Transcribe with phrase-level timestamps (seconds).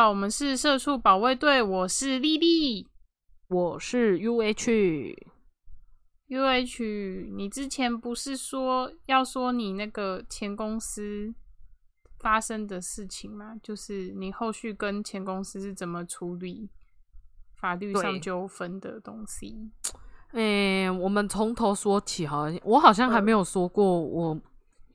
[0.00, 2.86] 好，我们是社畜保卫队，我是丽丽。
[3.48, 5.16] 我是 U H，U
[6.44, 11.34] H，你之前不是说要说你那个前公司
[12.20, 13.56] 发生的事情吗？
[13.60, 16.70] 就是你后续跟前公司是怎么处理
[17.56, 19.72] 法律上纠纷的东西？
[20.30, 24.40] 诶、我们从头说起好了，我好像还没有说过我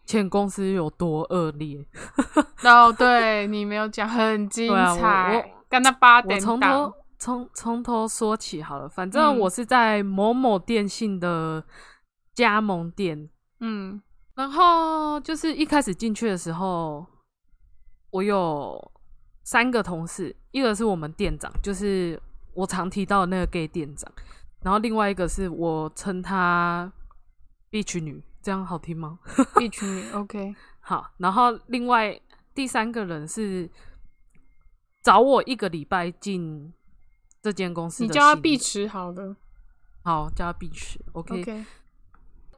[0.06, 1.86] 前公司有多恶劣。
[2.64, 9.40] 哦，对你没有讲，很精对啊我彩，我跟他八我点档从头从从头说起好了，反正嗯。
[9.40, 11.64] 我是在某某电信的
[12.34, 14.02] 加盟店，嗯。
[14.36, 17.06] 然后就是一开始进去的时候，
[18.10, 18.92] 我有
[19.44, 22.20] 三个同事，一个是我们店长，就是
[22.56, 24.12] 我常提到的那个 gay 店长，
[24.64, 26.92] 然后另外一个是我称她
[27.70, 29.18] bitch 女，这样好听吗？
[29.62, 32.20] 一群女，OK， 好，然后另外
[32.54, 33.70] 第三个人是
[35.02, 36.74] 找我一个礼拜进
[37.42, 39.34] 这间公司的，你叫他碧池好了
[40.04, 40.98] 好叫他 bitch。
[41.14, 41.66] OK，,，OK，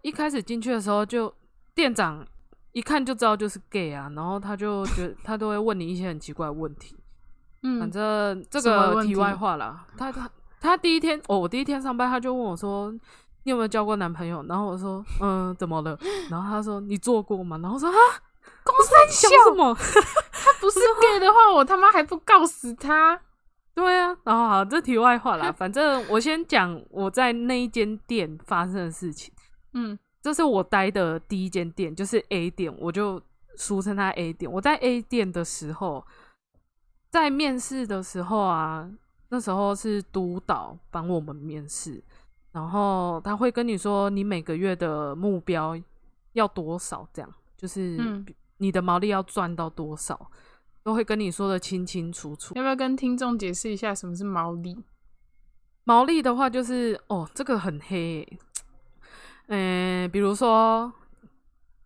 [0.02, 1.32] 一开始进去的时候就
[1.76, 2.26] 店长
[2.72, 6.98] 一看就知道就是 gay 啊，然后他就觉得 他都会问你一些很奇怪的问题。
[7.62, 10.28] 嗯，反正这个题外话啦，他他
[10.60, 12.92] 他第一天哦，我第一天上班他就问我说。
[13.46, 14.44] 你有没有交过男朋友？
[14.50, 15.98] 然后我说，嗯，怎么了？
[16.30, 17.58] 然后他说，你做过吗？
[17.62, 17.96] 然后我说，啊，
[18.64, 19.74] 公司笑什么？
[19.78, 23.22] 他不是 gay 的话，我他妈还不告死他。
[23.76, 29.34] 对啊，然后好，这题外话啦，反正我先讲我在那一间店发生的事情。
[29.74, 33.22] 嗯这是我待的第一间店，就是 A 店，我就
[33.58, 34.52] 俗称它 A 店。
[34.52, 36.04] 我在 A 店的时候，
[37.12, 38.90] 在面试的时候啊，
[39.30, 42.04] 那时候是督导帮我们面试，
[42.56, 45.78] 然后他会跟你说你每个月的目标
[46.32, 48.26] 要多少，这样就是嗯
[48.60, 50.32] 你的毛利要赚到多少，
[50.82, 52.56] 都会跟你说的清清楚楚。
[52.56, 54.82] 要不要跟听众解释一下什么是毛利？
[55.84, 58.40] 毛利的话就是哦，这个很黑欸，
[59.48, 60.90] 嗯、比如说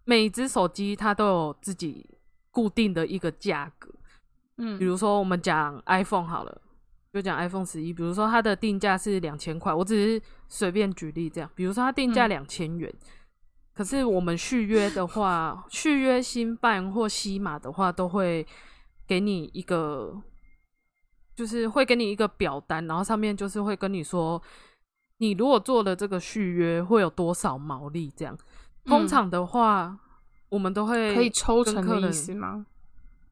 [0.06, 2.08] 每一只手机它都有自己
[2.52, 3.90] 固定的一个价格，
[4.58, 6.62] 嗯比如说我们讲 iPhone 好了，
[7.12, 12.94] 就讲 iPhone 十一，比如说它的定价是两千块，我只是随便举例这样，比如说它定价嗯两千元。
[13.74, 18.46] 可是我们续约的话，续约新办或西马的话，都会
[19.08, 20.22] 给你一个，
[21.36, 24.42] 就是会给你一个表单，然后上面就是会跟你说，
[25.18, 28.38] 你如果做了这个续约会有多少毛利这样。
[28.86, 29.98] 通嗯常的话，
[30.50, 32.66] 我们都会可以抽成的意思吗？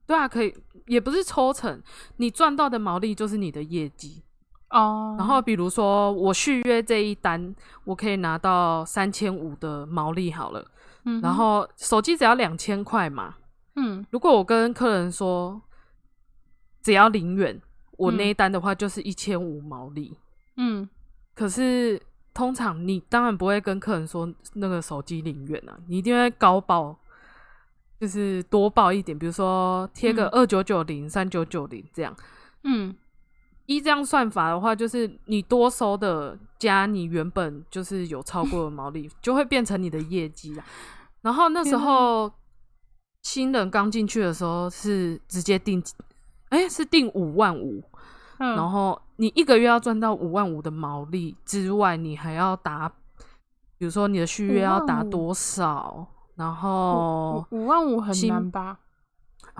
[0.07, 0.56] 对啊，可以，
[0.88, 1.81] 也不是抽成，
[2.16, 4.23] 你赚到的毛利就是你的业绩。
[4.69, 10.66] 哦，然后比如说我续约这一单，我可以拿到三千五的毛利好了。
[11.06, 13.35] 嗯，然后手机只要两千块嘛，
[13.75, 15.62] 嗯如果我跟客人说
[16.81, 17.62] 只要零元，
[17.97, 20.17] 我嗯那一单的话就是一千五毛利。
[20.57, 20.90] 嗯
[21.34, 22.01] 可是
[22.34, 26.97] 通常你当然不会跟客人说那个手机零元啊，你一定会高报，
[28.00, 30.30] 就是多报一点，比如说贴个嗯。
[30.31, 32.16] 二九九零、三九九零这样。
[32.63, 32.96] 嗯。
[33.66, 40.63] 依这样算法的话，就是你多收的加你原本就是有超过的毛利，就会变成你的业绩啦。
[41.22, 42.31] 然后那时候
[43.24, 45.84] 新人刚进去的时候是直接定，
[46.47, 47.84] 哎、是定五万五，
[48.40, 52.88] 嗯，然后你一个月要赚到五万五的毛利之外，你还要达，
[53.78, 58.77] 比如说你的续约要达多少，然后五五万五很难吧？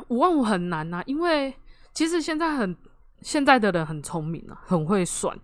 [0.07, 1.53] 五万五很难呐、因为
[1.93, 2.75] 其实现在很
[3.21, 5.38] 现在的人很聪明啊，很会算。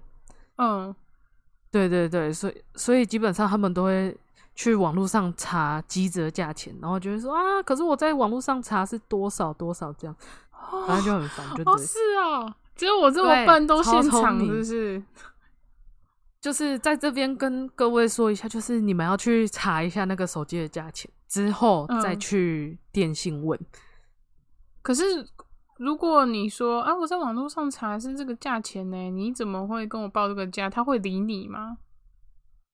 [0.58, 0.96] 嗯
[1.72, 4.16] 对对对，所以所以基本上他们都会
[4.54, 10.16] 去网络上查机子的价钱，然后就会说啊，可是我在网络上查是多少多少这样，
[10.88, 15.02] 然后就很烦，就哦，是啊，只有我这么笨都超现场，不是？
[16.40, 23.60] 就是在这边跟各位说一下，就是你们要去查一下那个手机的价钱，之后再嗯去电信问。
[24.84, 25.04] 可是
[25.80, 30.70] 如果你说啊，我在网络上查是这个价钱呢，你怎么会跟我报这个价？
[30.70, 31.80] 他会理你吗？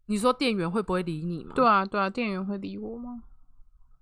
[0.08, 1.54] 你说店员会不会理你吗？
[1.56, 3.24] 对啊，对啊，店员会理我吗？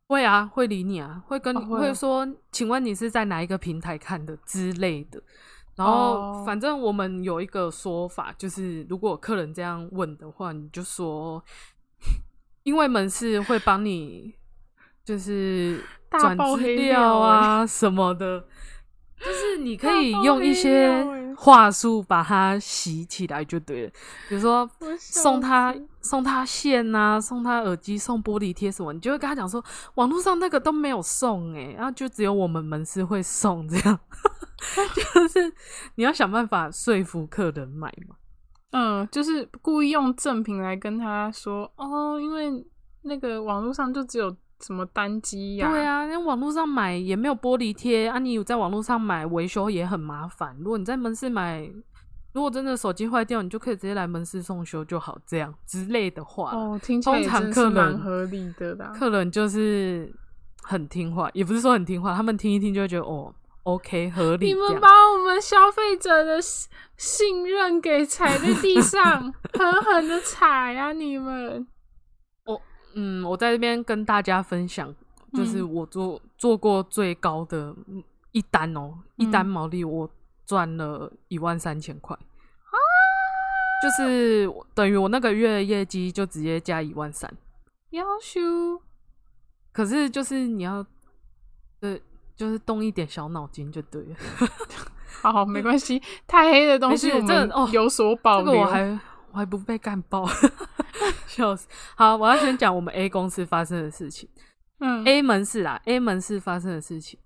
[0.08, 5.22] 会啊，会理你啊，会跟你、哦会说，请问你是在哪一个平台看的之类的。
[5.76, 11.44] 然后哦反正我们有一个说法，就是如果客人这样问的话，你就说，
[12.64, 14.34] 因为门市会帮你，
[15.08, 18.42] 就是大转资料啊什么的，
[19.18, 21.08] 就是你可以用一些
[21.38, 23.92] 话术把它洗起来就对了，
[24.28, 24.70] 比如说
[25.00, 29.64] 送他送他线呐、送他耳机，送玻璃贴什么，你就会跟他讲说，
[29.96, 33.98] 网络上那个都没有送诶、然后就只有我们门市会送这样。
[35.14, 35.54] 就是
[35.96, 38.16] 你要想办法说服客人买嘛。
[38.72, 42.52] 嗯，就是故意用赠品来跟他说哦，因为
[43.04, 50.56] 那个网络上就只有什么单机呀、对啊，那网络上买也没有玻璃贴啊，你有在网络上买维修也很麻烦。
[50.60, 51.70] 如果你在门市买，
[52.34, 56.52] 如果真的手机坏掉，你就可以直接来门市送修就好，这样之类的话。
[56.52, 58.92] 哦，听起来也通常真是客人蛮合理的啦。
[58.96, 60.12] 客人就是
[60.64, 63.34] 很听话，也不是说很听话，他们听一听就会觉得哦
[63.64, 64.48] ，OK 合理。
[64.48, 66.68] 你们把我们消费者的信
[66.98, 70.92] 信任给踩在地上，狠狠的踩啊！
[70.94, 71.68] 你们，
[73.00, 74.94] 嗯，我在这边跟大家分享，
[75.34, 80.10] 就是嗯我做做过最高的嗯一单哦，一单嗯毛利我
[80.48, 82.76] 赚了一万三千块啊，
[83.84, 87.32] 就是等于我那个月的业绩就直接加一万三。
[87.92, 88.82] 要修
[89.72, 90.84] 可是就是你要，
[91.80, 92.02] 对，
[92.36, 94.16] 就是动一点小脑筋就对了。
[95.22, 98.66] 好，没关系，太黑的东西我们这哦有所保留。
[99.32, 100.28] 我还不被干爆，
[101.28, 101.68] 笑死。
[101.96, 104.28] 好，我要先讲我们 A 公司发生的事情。
[104.80, 107.20] 嗯 A 门市啊，A 门市发生的事情。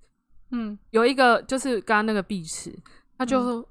[0.52, 2.78] 嗯有一个就是刚刚那个碧池，
[3.18, 3.66] 他就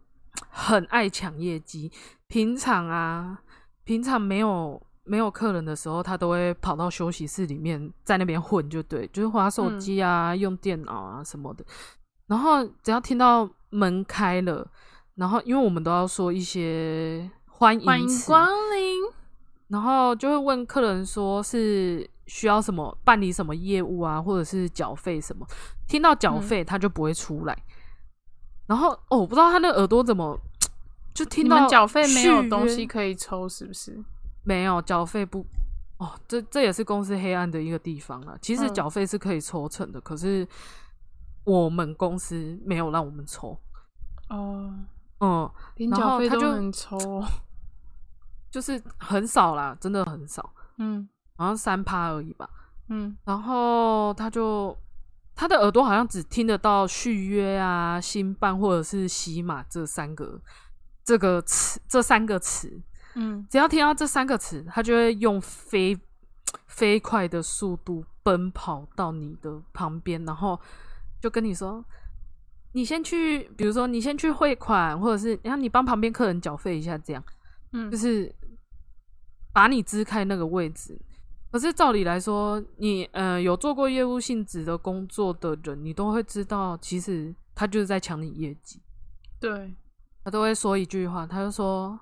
[0.48, 1.90] 很爱抢业绩。
[2.26, 3.40] 平常啊，
[3.84, 11.64] 平常没有没有客人的时候，他都会跑到休息室里面，在那边混，就对，就是划手机啊、用电脑啊什么的。
[12.26, 14.66] 然后只要听到门开了，
[15.16, 17.28] 然后因为我们都要说一些
[17.60, 19.02] 欢欢迎迎词，光临。
[19.68, 25.46] 然后就会问客人说是需要什么办理什么业务啊，或者是缴费什么。
[25.86, 27.54] 听到缴费，他就不会出来。
[28.66, 30.40] 然后哦，我不知道他那耳朵怎么
[31.12, 34.02] 就听到缴费没有续东西可以抽，是不是？
[34.42, 35.44] 没有缴费不
[35.98, 38.38] 哦，这这也是公司黑暗的一个地方啊。
[38.40, 40.48] 其实嗯缴费是可以抽成的，可是
[41.44, 43.54] 我们公司没有让我们抽。
[44.30, 44.72] 哦，
[45.20, 47.26] 嗯，连然缴费都后他就能抽哦。
[48.50, 51.08] 就是很少啦，真的很少，嗯。
[51.36, 52.48] 好像三趴而已吧。
[52.88, 53.16] 嗯。
[53.24, 54.76] 然后他就
[55.34, 60.40] 他的耳朵好像只听得到续约啊、新办或者是洗马这三个
[61.04, 62.82] 这个词，这三个词，
[63.14, 63.46] 嗯。
[63.48, 65.98] 只要听到这三个词，他就会用飞
[66.66, 70.60] 飞快的速度奔跑到你的旁边，然后
[71.20, 71.84] 就跟你说。
[72.72, 77.20] 你先去，比如说你先去汇款，或者是然后你帮旁边客人缴费一下，这样。
[77.72, 78.32] 嗯，就是
[79.52, 80.98] 把你支开那个位置。
[81.52, 88.80] 可是照理来说，你呃有做过业务性质的工作的人，你都会知道，其实他就是在抢你业绩。
[89.40, 89.74] 对，
[90.22, 91.98] 他都会说一句话，他就说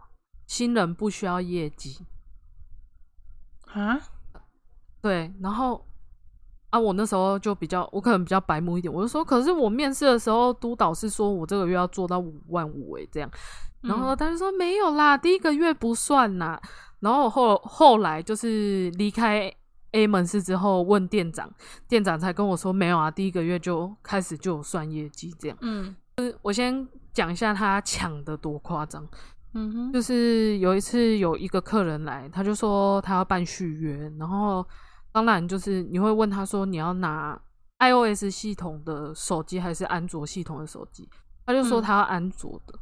[0.47, 1.97] 新人不需要业绩。
[3.73, 3.99] 啊，
[5.01, 5.87] 对，然后
[6.69, 13.31] 啊，我那时候就比较，我可能比较白目一点，我就说，可是我面试的时候，督导是说我这个月要做到五万五诶，这样。
[13.81, 16.61] 然后嗯他就说没有啦，第一个月不算啦。
[17.01, 19.53] 然后后后来就是离开
[19.93, 21.51] A 门市之后，问店长，
[21.89, 25.57] 店长才跟我说没有啊，第一个月就开始就有算业绩这样。
[25.61, 25.95] 嗯
[26.43, 29.07] 我先讲一下他抢的多夸张，
[29.55, 34.67] 嗯哼，就是有一次有一个客人来，他就说他要办续约，然后
[35.13, 37.41] 当然就是你会问他说你要拿
[37.79, 41.09] iOS 系统的手机还是安卓系统的手机，
[41.47, 42.75] 他就说嗯他要安卓的。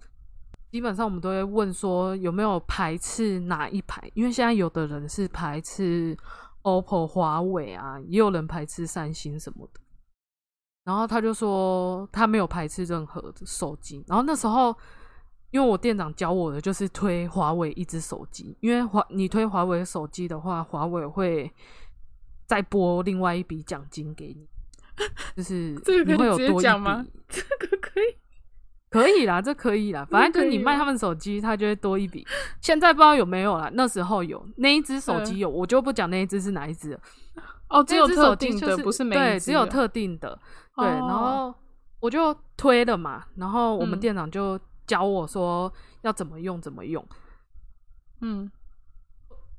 [0.70, 6.16] 基本上我们都会问说有没有排斥哪一排，因为现在有的人是排斥
[6.62, 9.80] OPPO、华为啊，也有人排斥三星什么的。
[10.84, 14.04] 然后他就说他没有排斥任何的手机。
[14.06, 14.76] 然后那时候，
[15.50, 21.50] 因为我店长教我的就是推华为一只手机，因为华你推华为手机的话，华为会
[22.46, 24.46] 再拨另外一笔奖金给你，
[25.36, 28.16] 就是这个可以你会有直接多一讲吗这个可以，
[28.90, 32.26] 可以啦，这可以啦，反正就是你卖他们手机，他就会多一笔。
[32.60, 37.00] 现在不知道有没有啦，那时候有那一只手机有，我就不讲那一只是哪一只了。
[37.68, 40.38] 哦，只有特定的，就是不是每一对，只有特定的。
[40.76, 41.54] 对，然哦后
[42.00, 47.04] 我就推了嘛，然后我们嗯店长就教我说要怎么用，怎么用。
[48.20, 48.50] 嗯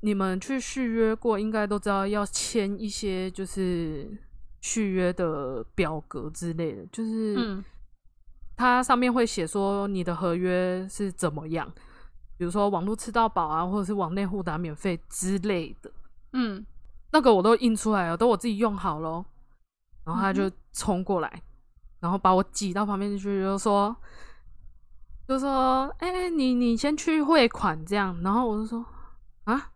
[0.01, 4.10] 你们去续约过，应该都知道要签一些就是
[4.62, 7.63] 续约的表格之类的，就是嗯
[8.58, 11.72] 它上面会写说你的合约是怎么样，
[12.38, 15.90] 比如说网络吃到饱啊，或者是网内互打免费之类的，
[16.34, 16.66] 嗯
[17.12, 19.24] 那个我都印出来了，都我自己用好咯。
[20.04, 21.42] 然后他就冲过来，
[22.00, 23.96] 然后把我挤到旁边去，就说，
[25.28, 28.18] 就说，哎、你你先去汇款这样。
[28.24, 28.86] 然后我就说，
[29.44, 29.72] 啊，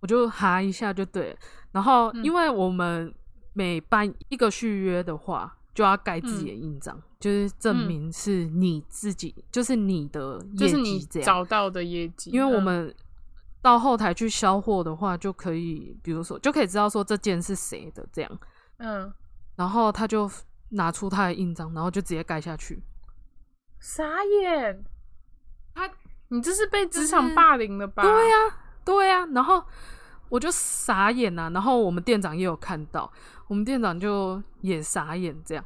[0.00, 1.36] 我就哈一下就对了。
[1.72, 3.14] 然后嗯因为我们
[3.54, 11.26] 每办一个续约的话，就要盖自己的印章，就是证明是你自己，就是你的业就是你绩这样。
[11.26, 12.94] 找到的业绩，因为我嗯们
[13.62, 18.38] 到后台去销货的话，就可以，比如说就可以知道说这件是谁的这样，
[18.78, 19.12] 嗯
[19.56, 20.30] 然后他就
[20.70, 22.82] 拿出他的印章，然后就直接盖下去。
[23.78, 24.84] 傻眼，
[25.74, 25.90] 他
[26.28, 28.02] 你这是被职场霸凌了吧？
[28.02, 28.36] 对呀、
[28.84, 29.62] 对呀、然后
[30.28, 33.12] 我就傻眼呐、然后我们店长也有看到，
[33.52, 35.62] 我们店长就也傻眼这样。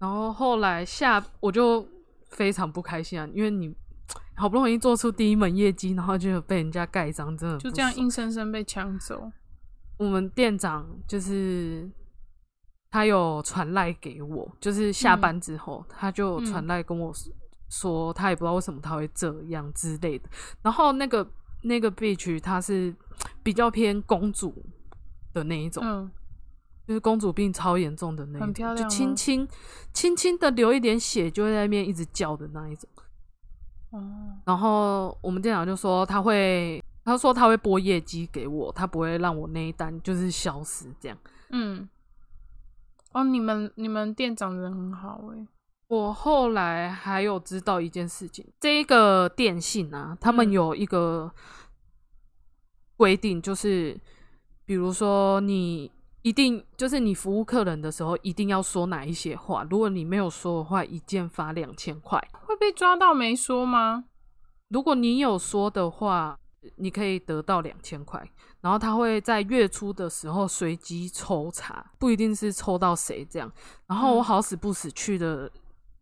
[0.00, 1.86] 然后后来下我就
[2.30, 3.72] 非常不开心啊，因为你
[4.34, 9.30] 好不容易做出第一门业绩，然后就被人家盖章，真的就这样硬生生被抢走。
[9.98, 11.88] 我们店长就是
[12.90, 17.32] 他有传赖给我，就是下嗯班之后、他就嗯传赖跟我说
[17.68, 20.28] 说他也不知道为什么他会这样之类的。
[20.60, 21.24] 然后那个
[21.62, 22.92] 那个 bitch 他是
[23.44, 24.52] 比较偏公主
[25.32, 26.10] 的那一种，嗯，
[26.88, 29.46] 就是公主病超严重的那一种，很漂亮就轻轻
[29.92, 32.88] 轻轻的流一点血，就会在那边一直叫的那一种。
[33.90, 34.00] 哦，
[34.46, 41.18] 然后我们店长就说他会，他说他会拨业绩给我，他不会让我那一单就是消失这样。
[41.50, 41.86] 嗯，
[43.12, 45.46] 哦，你们你们店长人很好哎、
[45.88, 50.52] 我后来还有知道一件事情，这一个电信啊，他们嗯。
[50.52, 51.30] 有一个
[52.96, 54.00] 规定，就是
[54.64, 55.90] 比如说你
[56.22, 62.20] 一定就是你服务客人的时候，一定要说哪一些话，如果你没有说的话，一件罚两千块。
[62.44, 64.04] 会被抓到没说吗？
[64.68, 66.36] 如果你有说的话，
[66.76, 68.20] 你可以得到两千块，
[68.60, 73.50] 然后他会在月初的时候随机抽查，不一定是抽到谁这样。
[73.86, 75.50] 然后我嗯好死不死去的，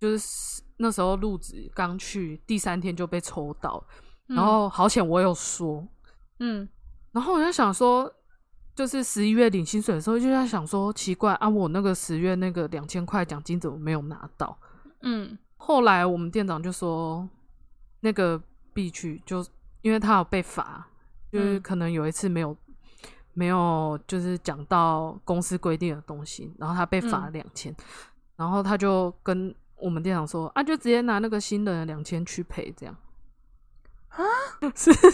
[0.01, 3.85] 就是那时候入职刚去第三天就被抽到，
[4.27, 5.87] 然后好险我有说，
[6.41, 6.67] 嗯
[7.13, 8.11] 然后我就想说。
[8.77, 14.57] 就是十一月领薪水的时候，就在想说，奇怪啊，我那个十月那个两千块奖金怎么没有拿到？
[15.01, 17.27] 嗯后来我们店长就说，
[18.01, 18.41] 那个
[18.75, 19.45] B 区就
[19.81, 20.87] 因为他有被罚，
[21.33, 22.55] 就是嗯可能有一次没有
[23.33, 27.75] 没有就是讲到公司规定的东西，然后他被罚两千、
[28.37, 32.95] 然后他就跟我们店长说啊，就直接拿那个新人的两千去赔，这样。
[34.09, 34.23] 啊，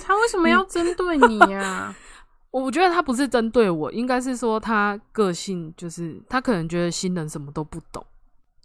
[0.05, 1.95] 他为什么要针对你呀、
[2.53, 8.07] 我觉得他不是针对我，应该是说他个性就是他可能觉得新人什么都不懂，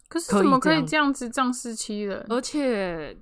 [0.07, 2.25] 可是怎么可以这样这样子仗势欺人？
[2.29, 3.17] 而且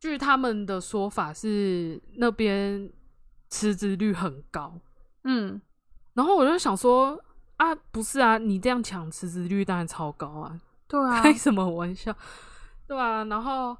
[0.00, 2.90] 据他们的说法是那边
[3.48, 4.80] 辞职率很高，
[5.24, 5.60] 嗯，
[6.14, 7.22] 然后我就想说
[7.58, 12.16] 啊，不是啊，你这样抢辞职率当然超高啊，对啊， 开什么玩笑，
[12.86, 13.76] 对啊，然后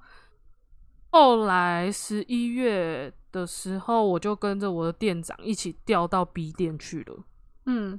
[1.11, 7.25] 后来十一月的时候，我就跟着我的店长一起调到 B 店去了，
[7.67, 7.99] 嗯，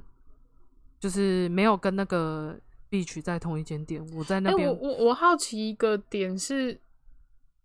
[1.00, 2.58] 就是没有跟那个
[2.88, 6.80] B 区在同一间店，我在哎、那边、我我我好奇一个点是，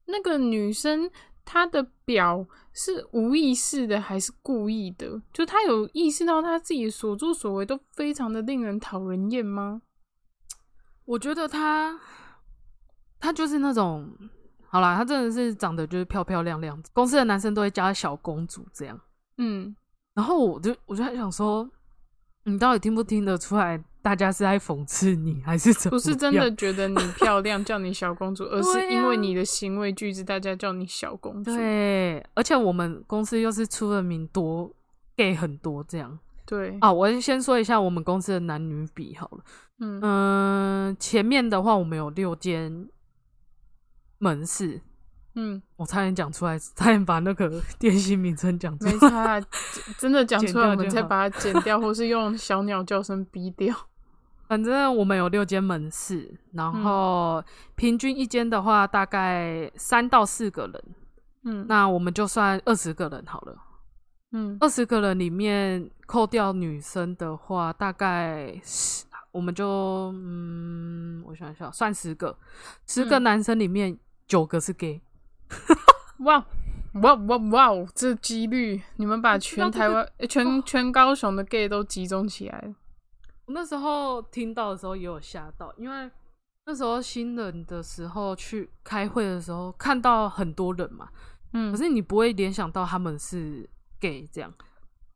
[0.05, 1.09] 那个女生
[1.43, 5.21] 她的表是无意识的还是故意的？
[5.33, 9.81] 就她有意识到她自己的所作所为都非常的令人讨人厌吗？
[11.05, 11.99] 我觉得她，
[13.19, 14.13] 她就是那种，
[14.69, 18.99] 好啦，她真的是长得就是漂漂亮亮，公司的男生都会叫她小公主这样。
[19.37, 19.75] 嗯，
[20.13, 21.69] 然后我就我就在想说，
[22.43, 31.53] 你到底听不听得出来，大家是在讽刺你，还是怎么不是真的觉得你漂亮叫你小公主， 而是因为你的行为举止，大家叫你小公主。
[31.55, 34.71] 对，而且我们公司又是出了名多
[35.15, 36.91] gay 很多这样对，啊。
[36.91, 39.43] 我先说一下我们公司的男女比好了。
[39.79, 42.87] 嗯嗯、前面的话我们有六间
[44.19, 44.81] 门市，
[45.35, 48.91] 嗯，我差点讲出来，差点把那个 电信名称讲出来。
[48.93, 53.75] 没差啊，真真的讲剪出来，我们再把它剪掉，或是用小鸟叫声逼掉。
[54.47, 57.43] 反正我们有六间门市，然嗯后
[57.75, 60.83] 平均一间的话大概三到四个人，
[61.43, 63.55] 嗯，那我们就算二十个人好了。
[64.31, 72.37] 嗯二十个人里面扣掉女生的话，大概十，我们就嗯，我想一下，算十个，
[72.85, 75.01] 十个嗯男生里面九个是 gay。
[76.19, 76.45] 哇
[77.01, 77.85] 哇哇哇！
[77.93, 82.75] 这几率，你们把全台湾、呃全全高雄的 gay 都集中起来。
[83.45, 86.09] 我那时候听到的时候也有吓到，因为
[86.65, 91.07] 那时候新人的时候去开会的时候，看到很多人嘛，
[91.53, 93.69] 嗯，可是你不会联想到他们是
[93.99, 94.51] gay 这样。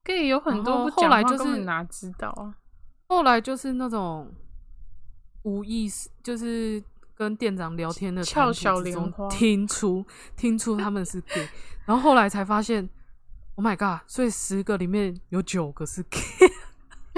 [0.03, 2.55] gay 有很多后来就是哪知道啊？
[3.07, 4.31] 后来就是那种
[5.43, 6.81] 无意识，就是
[7.21, 10.03] 跟店长聊天的翘谈吐之小莲花中听出
[10.35, 11.47] 听出他们是 gay，
[11.85, 12.89] 然后后来才发现
[13.53, 14.01] ，Oh my god！
[14.07, 16.19] 所以十个里面有九个是 gay，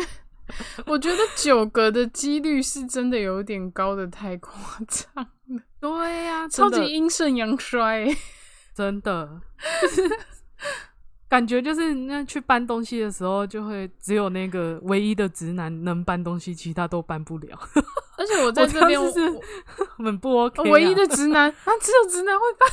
[0.88, 8.18] 我觉得九个的几率是真的有点高的太夸张了，对呀、超级阴盛阳衰欸。
[8.76, 9.40] 真的，
[11.34, 17.58] 感觉就是那去搬东西的时候，就会只有那个唯一的直男能搬东西，其他都搬不了。
[18.20, 19.48] 而且我在这边，我这样我子
[20.06, 22.70] 很不 OK 啊、唯一的直男啊，只有直男会搬。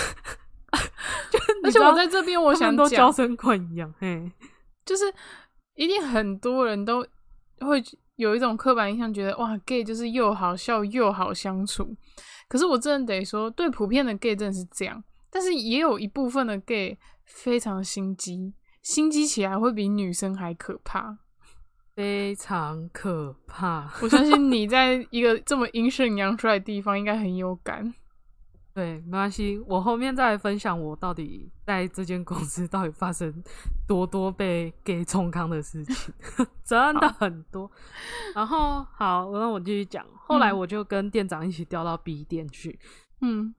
[1.62, 4.32] 而且我在这边，我想都娇讲，生惯养，嘿，
[4.86, 5.04] 就是
[5.74, 7.06] 一定很多人都
[7.60, 11.94] 会有一种刻板印象，觉得哇，gay 就是又好笑又好相处。
[12.48, 21.18] 可是我真的得说，对普遍的 gay 真的是这样，但是也有一部分的 gay 非常心机，心机起来会比女生还可怕。
[21.94, 23.90] 非常可怕。
[24.02, 27.94] 我相信你 在一个这么阴盛阳衰的地方，应该很有感。
[28.74, 33.42] 对，没关系，我后面再来分享我到底在这间公司到底发生
[33.88, 36.12] 多多被给冲康的事情，
[36.62, 37.70] 真的很多。
[38.34, 40.04] 然后好，那我继续讲。
[40.28, 42.78] 后来嗯我就跟店长一起调到 B 店去，
[43.22, 43.54] 嗯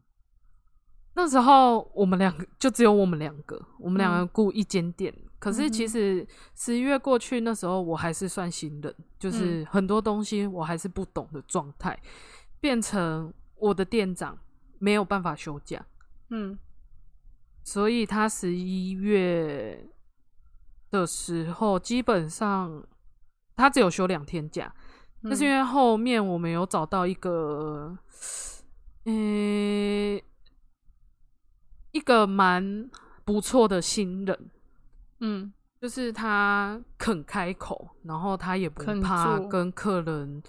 [1.18, 4.30] 那时候我们两个就只有我们两个，我们两个嗯。
[4.32, 5.12] 雇一间店。
[5.40, 9.66] 可是其实十一月过去，那时候我还是算新人，就是嗯。
[9.66, 12.00] 很多东西我还是不懂的状态，
[12.60, 14.38] 变成我的店长
[14.78, 15.84] 没有办法休假，
[16.30, 16.56] 嗯。
[17.64, 19.90] 所以他十一月
[20.92, 22.86] 的时候基本上
[23.56, 24.72] 他只有休两天假，
[25.22, 27.98] 那、是因为后面我们有找到一个，
[29.06, 30.22] 呃、
[31.98, 32.90] 一个蛮
[33.26, 34.50] 不错的新人，
[35.20, 35.52] 嗯
[35.82, 40.42] 就是他肯开口，然后他也不怕跟客人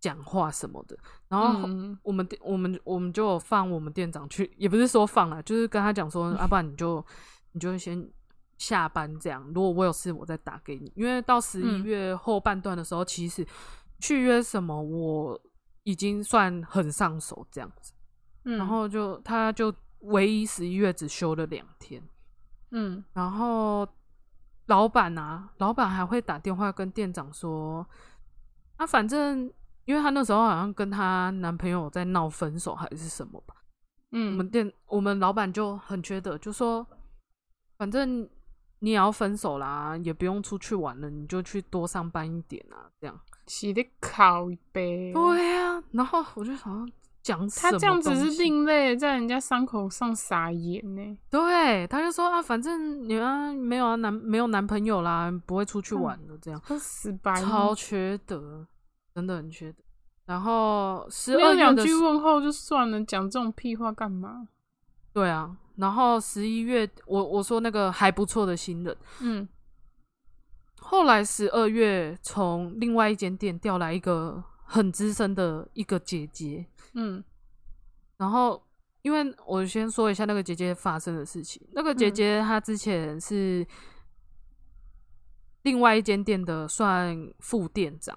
[0.00, 0.96] 讲话什么的。
[1.28, 7.04] 然后嗯我们店我们我们就放我们店长去，也不是说放了，就是跟他讲说， 啊，不然你就
[7.52, 8.08] 你就先
[8.58, 9.42] 下班这样。
[9.54, 10.92] 如果我有事，我再打给你。
[10.94, 13.46] 因为到十一嗯月后半段的时候，其实
[14.00, 15.40] 续约什么我
[15.82, 17.92] 已经算很上手这样子。
[18.44, 22.02] 嗯，然后就他就唯一十一月只休了两天。
[22.72, 23.86] 嗯然后
[24.66, 27.86] 老板啊，老板还会打电话跟店长说，
[28.76, 29.52] 啊，反正
[29.84, 33.56] 因为她那时候好像跟她男朋友在闹分手还是什么吧，
[34.12, 36.86] 嗯我们嗯店我们老板就很缺德，就说
[37.76, 38.28] 反正
[38.78, 43.20] 你也要分手啦，也不用出去玩了，你就去多上班一点啊，这样。
[43.48, 45.12] 洗的烤呗。
[45.12, 46.86] 对呀、然后我就想要
[47.22, 51.18] 讲他这样子是另类，在人家伤口上撒盐呢。
[51.30, 56.60] 对，他就说啊，反正你啊没有啊男没有男朋友啦，不会出去玩的这样。
[56.64, 58.66] 他死白，超缺德，
[59.14, 59.82] 真的很缺德。
[60.26, 64.48] 然后十没有两句问候就算了，讲这种屁话干嘛？
[65.12, 69.48] 对啊，然后十一月我我说那个还不错的新人，嗯
[70.82, 77.22] 后来十二月从另外一间店调来一个很资深的一个姐姐，嗯
[78.18, 78.64] 然后
[79.02, 83.66] 因为我先说一下那个姐姐发生的事情，那个姐嗯姐她之前是
[85.62, 88.16] 另外一间店的算副店长。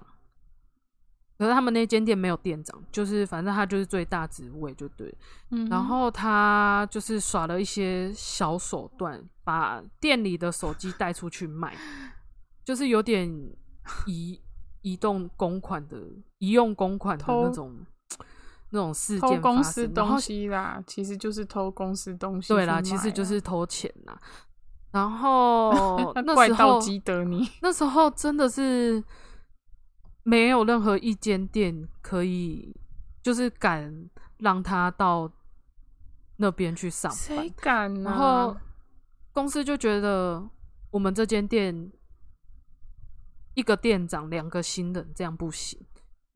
[1.36, 5.12] 可是他们那间店没有店长，就是反正她就是最大职位就对。
[5.50, 11.76] 嗯，然后她就是耍了一些小手段，把店里的手机带出去卖，
[12.64, 13.28] 就是有点
[14.06, 14.40] 移
[14.84, 15.98] 移动公款的、
[16.38, 17.74] 移用公款的那种
[18.68, 22.48] 那种事偷件偷公司东西啦，其实就是偷公司东西。
[22.52, 24.20] 对啦，其实就啊是偷钱啦。
[24.92, 27.48] 然后 那那时候怪盗基德你。
[27.62, 29.02] 那时候真的是
[30.22, 32.76] 没有任何一间店可以，
[33.22, 35.32] 就是敢让他到
[36.36, 37.52] 那边去上班谁。
[37.56, 38.10] 敢啊？
[38.10, 38.56] 然后
[39.32, 40.46] 公司就觉得
[40.90, 41.90] 我们这间店
[43.54, 45.80] 一个店长两个新人这样不行，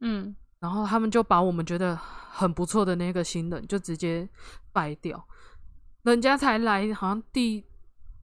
[0.00, 0.35] 嗯。
[0.61, 4.28] 然后他们就把我们觉得很不错的那个新人就直接
[4.72, 5.24] 掰掉，
[6.02, 7.64] 人家才来好像第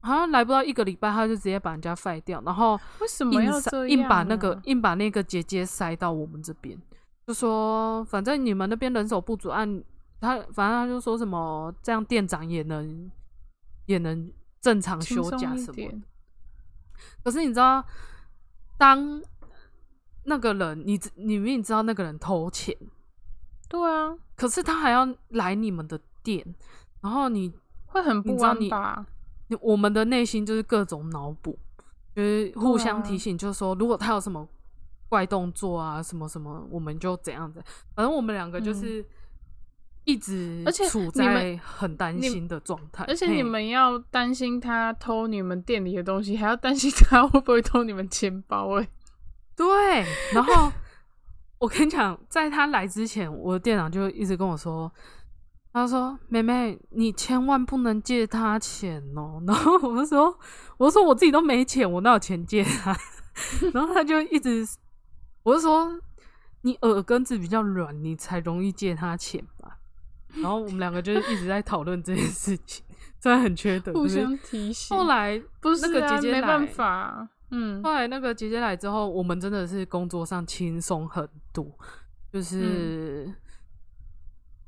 [0.00, 3.88] 好像来不到一个礼拜，他就直接把人家废掉，然后为什么要这样、啊？
[3.88, 6.78] 硬把那个硬把那个姐姐塞到我们这边，
[7.26, 9.82] 就说反正你们那边人手不足，按
[10.20, 13.10] 他反正他就说什么这样店长也能
[13.86, 14.30] 也能
[14.60, 16.02] 正常休假什么的。
[17.24, 17.82] 可是你知道，
[18.78, 19.22] 当
[20.24, 22.76] 那个人你知你明明知道那个人偷钱，
[23.68, 26.44] 对啊，可是他还要来你们的店，
[27.00, 27.52] 然后你
[27.86, 29.06] 会很不安吧？
[29.48, 31.58] 你我们的内心就是各种脑补，
[32.14, 34.46] 就是互相提醒，就是说如果他有什么
[35.08, 37.64] 怪动作啊，什么什么，我们就怎样的。
[37.94, 39.04] 反正我们两个就是
[40.06, 48.82] 一直嗯而且处在很担心的状态，而且你们要担心他偷你们店里的东西，还要担心他会不会偷你们钱包、欸。
[48.82, 48.88] 哎，
[49.56, 50.72] 对，然后
[51.58, 54.90] 我跟你讲，在他来之前，我的店长就一直跟我说，
[55.72, 60.38] 他说：“妹妹，你千万不能借他钱哦。”然后我就说
[60.78, 62.96] ：“我说我自己都没钱，我哪有钱借他？”
[63.74, 64.66] 然后他就一直，
[65.42, 66.00] 我就说
[66.62, 69.75] ：“你耳根子比较软，你才容易借他钱吧。”
[70.42, 72.84] 然后我们两个就是一直在讨论这件事情，
[73.20, 74.96] 真的很缺德，互相提醒。
[74.96, 81.66] 后来不是、啊、那个姐姐来没办法，嗯，后来那个姐姐来之后，我们真的是工作上轻松很多，
[82.32, 83.32] 就是、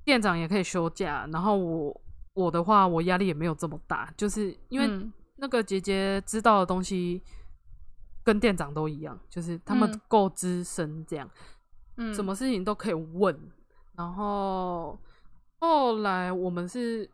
[0.04, 2.00] 店长也可以休假，然后我
[2.35, 7.22] 我的话，我压力也没有这么大，就是因为嗯那个姐姐知道的东西
[8.24, 11.28] 跟店长都一样，就是他们嗯够资深，这样、
[11.96, 13.37] 嗯什么事情都可以问。
[13.96, 14.96] 然后
[15.59, 17.11] 后来我们是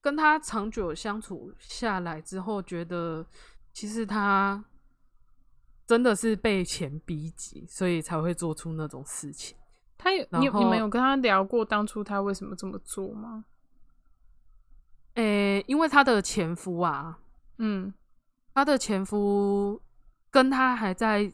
[0.00, 3.26] 跟他长久相处下来之后，觉得
[3.72, 4.64] 其实他
[5.86, 9.56] 真的是被钱逼急，所以才会做出那种事情。
[9.96, 13.44] 他有你有你们有跟他聊过当初他为什么这么做吗？
[15.14, 17.20] 诶、因为他的前夫啊，
[17.58, 17.94] 嗯
[18.52, 19.80] 他的前夫
[20.30, 21.32] 跟他还在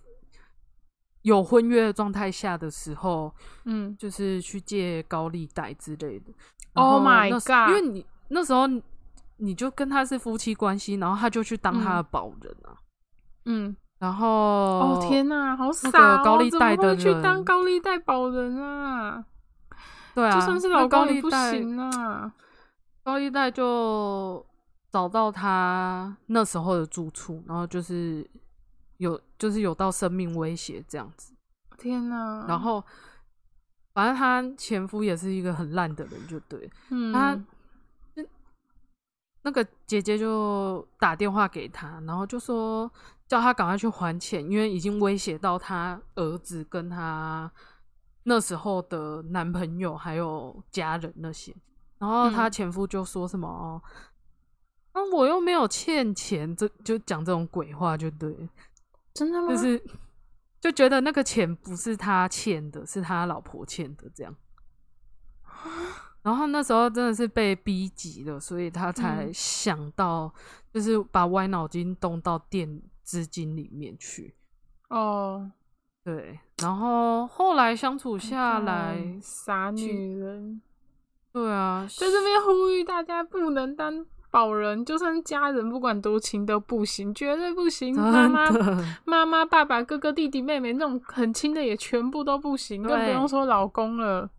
[1.22, 6.32] 有婚约的状态下的时候，嗯，就是去借高利贷之类的。
[6.74, 8.82] Oh my god 因为你那时候你
[9.38, 12.76] 你就跟他是夫妻关系，然后他就去当他的保人啊。
[13.46, 16.18] 嗯，然后哦天哪，好傻、那哦！
[16.18, 19.24] 个高利贷的怎么会去当高利贷保人啊？
[20.14, 22.32] 对啊，就算是老公也不高利贷行啊。
[23.02, 24.44] 高利贷就
[24.90, 28.28] 找到他那时候的住处，然后就是
[29.00, 31.32] 有就是有到生命威胁这样子。
[31.78, 32.44] 天哪！
[32.46, 32.84] 然后
[33.94, 36.70] 反正他前夫也是一个很烂的人，就对了。
[36.90, 37.38] 嗯，他
[39.42, 42.90] 那个姐姐就打电话给他，然后就说
[43.26, 47.50] 叫他赶快去还钱，因为已经威胁到他儿子跟他
[48.24, 51.56] 那时候的男朋友还有家人那些。
[51.98, 53.82] 然后他嗯前夫就说什么哦，
[54.92, 58.48] 啊我又没有欠钱，这就讲这种鬼话就对了，
[59.12, 59.48] 真的吗？
[59.48, 59.82] 就是
[60.60, 64.34] 就觉得那个钱不是他欠的，是他老婆欠的这样。
[66.22, 70.32] 然后那时候真的是被逼急了，所以他才嗯想到，
[70.72, 74.34] 就是把歪脑筋动到店资金里面去。
[74.90, 75.50] 哦，
[76.04, 80.60] 对，然后后来相处下来干，傻女人，
[81.32, 87.94] 对啊，在这边呼吁大家不能当保人，就算家人不管多亲都不行，绝对不行。
[87.94, 94.30] 妈真妈、的，妈妈、 爸爸、哥哥、弟弟、妹妹那种很亲的也全部都不行，更不用说老公了。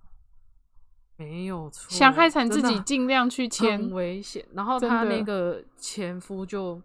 [1.17, 3.91] 没有错，想害惨自己，尽量去很签。
[3.91, 4.43] 危险。
[4.53, 6.81] 然后真他那个前夫就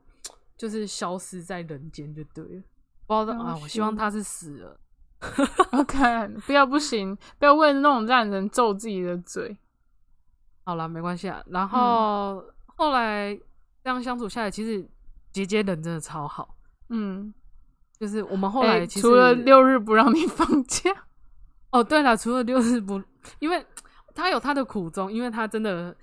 [0.58, 2.62] 就是消失在人间，就对了。
[3.06, 4.78] 不知道啊，我希望他是死了。
[5.72, 9.56] OK，不要不行，不要为那种让人咒自己的嘴。
[10.64, 11.40] 好了，没关系啊。
[11.46, 12.44] 嗯然后、
[12.76, 13.34] 后来
[13.82, 14.88] 这样相处下来，其实
[15.32, 16.56] 姐姐人真的超好。
[16.88, 17.34] 嗯，
[17.98, 20.90] 就是我们后哎来除了六日不让你放假，
[21.72, 23.02] 哦，对了，除了六日不，
[23.40, 23.66] 因为
[24.14, 25.96] 他有他的苦衷，因为他真的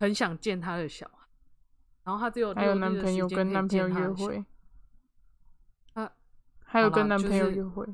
[0.00, 1.26] 很想见他的小孩，
[2.04, 4.44] 然后他只有还有六日朋友跟男朋友约会，
[5.92, 6.10] 啊
[6.64, 7.86] 还有跟男朋友就是约会。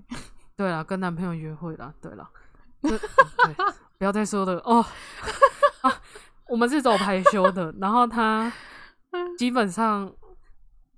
[0.57, 1.95] 对了，跟男朋友约会了。
[2.03, 2.31] 对了，
[3.99, 4.85] 不要再说了哦。
[5.81, 6.03] 啊，
[6.51, 8.53] 我们是走排休的， 然后他
[9.39, 10.13] 基本上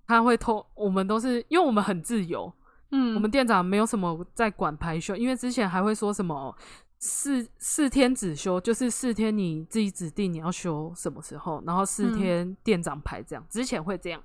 [0.06, 2.52] 他会偷，我们都是因为我们很自由，
[2.90, 6.56] 嗯，我们店长没有什么在管排休，因为之前还会说什么
[6.98, 14.22] 四四天只休，就是四天你自己指定你要休什么时候，然后四嗯天店长排这样，之前会这样，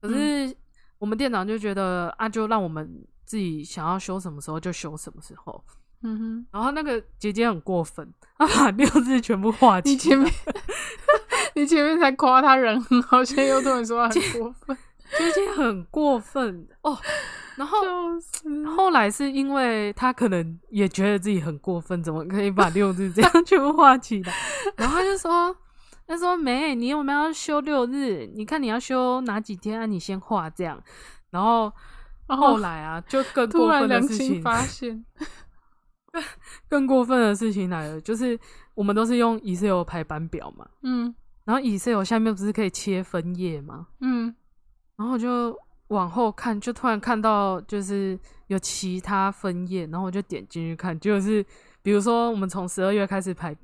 [0.00, 0.56] 可是
[0.98, 5.64] 我们店长就觉得啊，就让我们自己想要休什么时候就休什么时候。
[6.02, 9.92] 嗯哼，然后那个姐姐很过分，她把六日全部画起来。
[9.92, 10.32] 你前面
[11.54, 14.76] 你前面才夸她人很好，现在又突然说他很过分，
[15.18, 16.98] 姐姐很过分哦。
[17.56, 17.78] 然后。
[18.76, 24.32] 后来是因为她可能也觉得自己很过分，怎么可以把六日这样 全部画起来？
[24.76, 25.54] 然后她就说
[26.06, 28.30] ：“她说没，你有没有要休六日？
[28.34, 29.86] 你看你要休哪几天啊？
[29.86, 30.82] 你先画这样。”
[31.30, 31.70] 然后
[32.26, 35.04] 后来啊，就更突过分的事情，发现，
[36.68, 38.38] 更过分的事情来了，就是
[38.74, 43.86] 我们都是用 Excel 排版表嘛，嗯然后 Excel 下面不是可以切分页吗？
[44.00, 44.34] 嗯
[44.96, 48.18] 然后我就往后看，就突然看到就是
[48.48, 51.44] 有其他分页，然后我就点进去看，就是
[51.82, 53.56] 比如说我们从十二月开始排，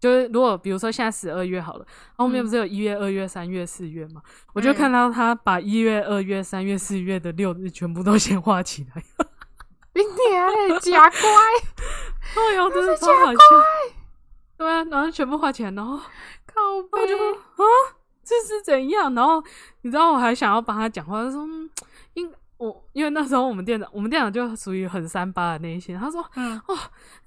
[0.00, 4.20] 就是如果比如说现在十二月好了，后面嗯不是有一月、二月、三月、四月嘛？
[4.52, 9.02] 我就嗯看到他把一月、二月、三月、四月的六日全部都先画起来，
[9.96, 11.20] 你娘嘞，假乖，
[12.36, 13.38] 哦哟，真的超好笑。
[14.58, 17.64] 对啊，然后全部画起来，然后靠背我就啊，
[18.22, 19.14] 这是怎样？
[19.14, 19.42] 然后
[19.82, 21.70] 你知道我还想要帮他讲话，他说嗯
[22.12, 26.78] 因我因为那时候我们店长，我们店长就属于很三八的那一些，他说嗯哦，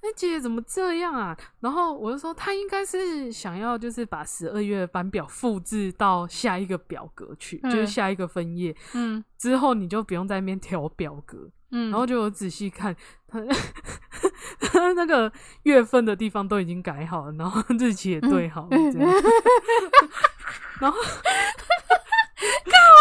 [0.02, 1.36] 那姐姐怎么这样啊？
[1.60, 11.48] 然后我就说他应该是想要就是把十二月班表复制到下一个表格去，就是嗯下一个分页嗯之后，你就不用在那边调表格。
[11.72, 12.94] 嗯，然后就我仔细看
[13.28, 13.40] 他
[14.60, 19.08] 他 那个月份的地方都已经改好了，然后日期也对好了，这样。
[20.80, 20.98] 然后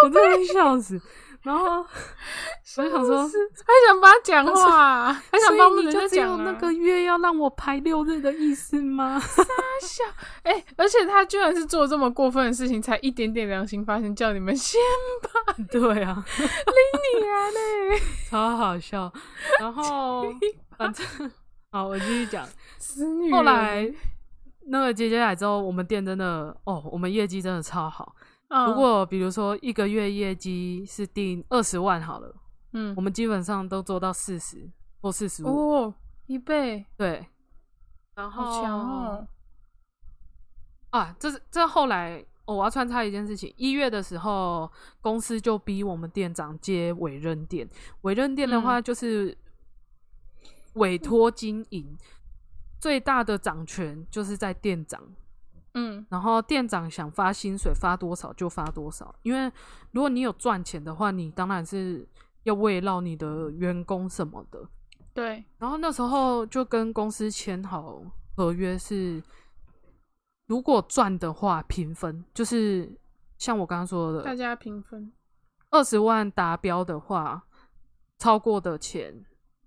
[0.03, 1.01] 我真的笑死。
[1.43, 1.80] 然后
[2.78, 9.19] 我就想说，还想帮他讲话，还想帮以你就只人家讲啊有那个月要让我排六日的意思吗？
[9.82, 10.04] 笑，
[10.43, 14.80] 哎、而且他居然是做这么过分的事情，才一点点良心发现，叫你们先
[15.71, 19.12] 对啊， 你啊嘞，超好笑。
[19.60, 20.25] 然后
[20.78, 21.32] 反正
[21.71, 22.47] 好，我继续讲。
[23.32, 23.89] 后来
[24.67, 28.13] 那个姐姐来之后，我们店真的哦，我们业绩真的超好。
[28.49, 32.35] 嗯如果比如说一个月业绩是定二十万好了，
[32.73, 34.69] 嗯我们基本上都做到四十
[35.01, 35.47] 或四十五。
[35.47, 35.93] 哦
[36.27, 37.25] 一倍，对，
[38.13, 39.27] 然后好强哦，
[40.91, 43.51] 啊，这是这后来、哦我要穿插一件事情。
[43.57, 47.67] 一月的时候，公司就逼我们店长接委任店。
[48.01, 49.35] 委任店的话，就是
[50.73, 51.97] 委托经营，
[52.79, 55.01] 最大的掌权就是在店长。
[55.73, 59.51] 嗯然后店长想发薪水发多少就发多少，因为
[59.91, 62.08] 如果你有赚钱的话，你当然是
[62.43, 64.67] 要慰劳你的员工什么的。
[65.13, 68.01] 对，然后那时候就跟公司签好
[68.36, 69.21] 合约是，
[70.47, 72.89] 如果赚的话平分，就是
[73.38, 75.12] 像我刚刚说的，大家平分，
[75.69, 77.43] 二十万达标的话，
[78.17, 79.13] 超过的钱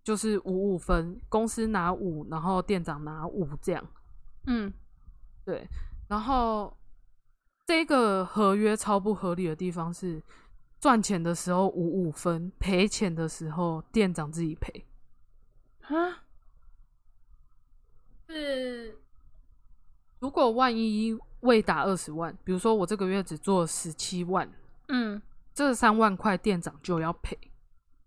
[0.02, 3.84] 就是五五分，公司拿五，然后店长拿五这样。
[4.46, 4.72] 嗯
[5.44, 5.68] 对，
[6.12, 6.76] 然后
[7.66, 10.22] 这个合约超不合理的地方是，
[10.78, 14.84] 赚钱的时候五五分，赔钱的时候店长自己赔。
[15.80, 16.22] 啊，
[18.28, 18.94] 是，
[20.18, 24.46] 如果万一未达二十万，比如说我这个月只做十七万，
[24.88, 25.22] 嗯，
[25.54, 27.38] 这三万块店长就要赔。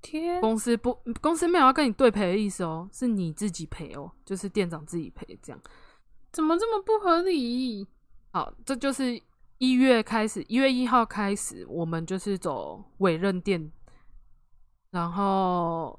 [0.04, 5.60] 天，公司不，公司没有要跟你对赔的意思哦，是你自己赔哦，就是店长自己赔这样。
[6.32, 7.88] 怎么这么不合理？
[8.36, 9.18] 好，这就是
[9.60, 13.72] 一月开始，一月一号开始，我们就是走委任店，
[14.92, 15.98] 然后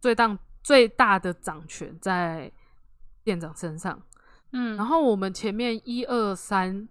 [0.00, 2.52] 最大最大的掌权在
[3.24, 4.00] 店长身上。
[4.52, 6.88] 嗯，然后我们前面一二三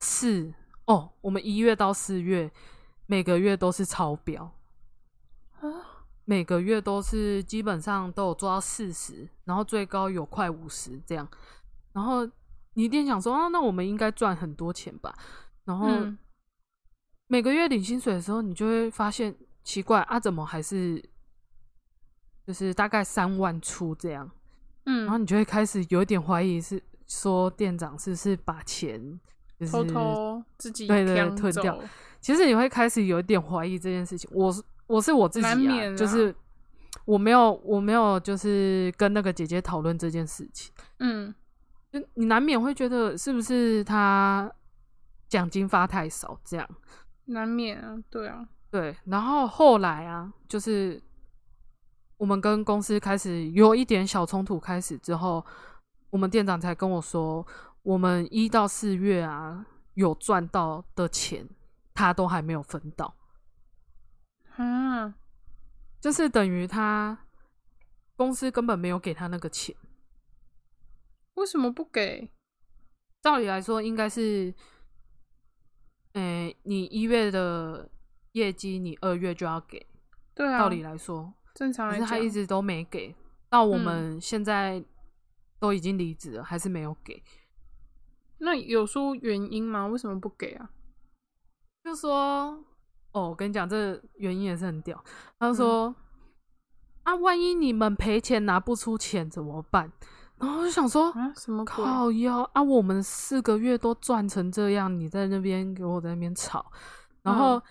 [0.00, 0.52] 四
[0.86, 2.50] 哦，我们一月到四月
[3.06, 4.52] 每个月都是超标，
[5.60, 5.70] 啊，
[6.24, 11.28] 每个月都是基本上都有做到四十，然后最高有快五十这样。
[11.92, 12.28] 然后
[12.76, 15.14] 你一定想说，啊，那我们应该赚很多钱吧？
[15.64, 16.16] 然后嗯
[17.26, 19.34] 每个月领薪水的时候，你就会发现
[19.64, 21.02] 奇怪啊，怎么还是
[22.46, 24.30] 就是大概三万出这样？
[24.84, 29.18] 然后嗯，你就会开始有一点怀疑，是说店长是不是把钱
[29.58, 31.82] 就是偷偷自己对对吞掉
[32.20, 34.28] 其实你会开始有一点怀疑这件事情。
[34.32, 36.34] 我是我是我自己啊，啊就是
[37.06, 41.34] 我没有我没有就是跟那个姐姐讨论这件事情，嗯
[41.98, 44.52] 就你难免会觉得是不是他
[45.28, 46.68] 奖金发太少这样。
[47.26, 51.02] 难免啊，对啊，对，然后后来啊，就是
[52.18, 55.44] 我们跟公司开始有一点小冲突，开始之后，
[56.10, 57.46] 我们店长才跟我说，
[57.82, 61.48] 我们一到四月啊有赚到的钱，
[61.94, 63.16] 他都还没有分到，
[64.56, 65.14] 啊，
[66.00, 67.18] 就是等于他
[68.14, 69.74] 公司根本没有给他那个钱。
[71.36, 72.30] 为什么不给？
[73.22, 74.52] 照理来说，应该是，
[76.12, 77.90] 诶、你一月的
[78.32, 79.86] 业绩，你二月就要给。
[80.34, 83.14] 对啊，道理来说，正常来讲可是他，一直都没给，
[83.48, 84.84] 到我嗯们现在
[85.58, 87.22] 都已经离职了，还是没有给。
[88.38, 89.86] 那有说原因吗？
[89.86, 90.70] 为什么不给啊？
[91.82, 92.64] 就说，
[93.12, 95.02] 哦，我跟你讲，这原因也是很屌。
[95.38, 95.94] 他说，
[97.02, 99.92] 啊，万一你们赔钱拿不出钱怎么办？
[100.38, 101.64] 然后我就想说，啊，什么？
[101.64, 106.70] 靠腰啊，我们四个月都赚成这样，你在那边给我在那边吵，
[107.22, 107.62] 然后、嗯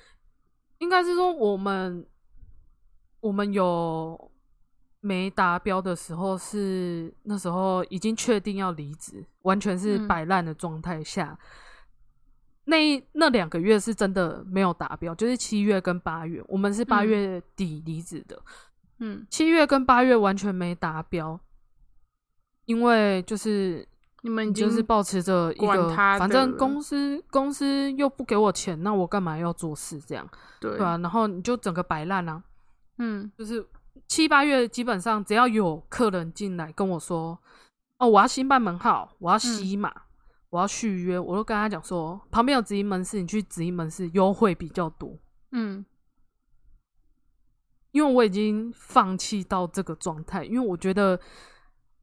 [0.79, 2.05] 应该是说我们
[3.21, 4.29] 我们有
[4.99, 11.39] 没达标的时候是那时候已经确定要离职，完全是嗯摆烂的状态下。
[12.65, 18.37] 那一那两个月是真的没有达标，就是七月跟八月，我们是八嗯月底离职的，
[18.99, 21.39] 嗯，七月跟八月完全没达标，
[22.65, 23.87] 因为就是
[24.21, 30.27] 你们已经就是保持着一个，反正公司公司又不给我钱，那我干嘛要做事这样，
[30.59, 32.43] 对吧啊，然后你就整个摆烂啊，
[32.97, 33.31] 嗯。
[33.37, 33.65] 就是
[34.07, 37.39] 七八月基本上只要有客人进来跟我说，
[37.99, 39.93] 哦，我要新办门号，我要吸码，
[40.49, 45.17] 我要续约，我都跟他讲说，旁边有直营门市，你去直营门市优惠比较多，
[45.51, 45.85] 嗯。
[47.91, 51.17] 因为我已经放弃到这个状态，因为我觉得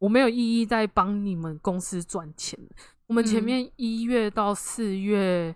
[0.02, 2.58] 我没有意义在帮你们公司赚钱。
[3.06, 5.54] 我们前嗯面一月到四月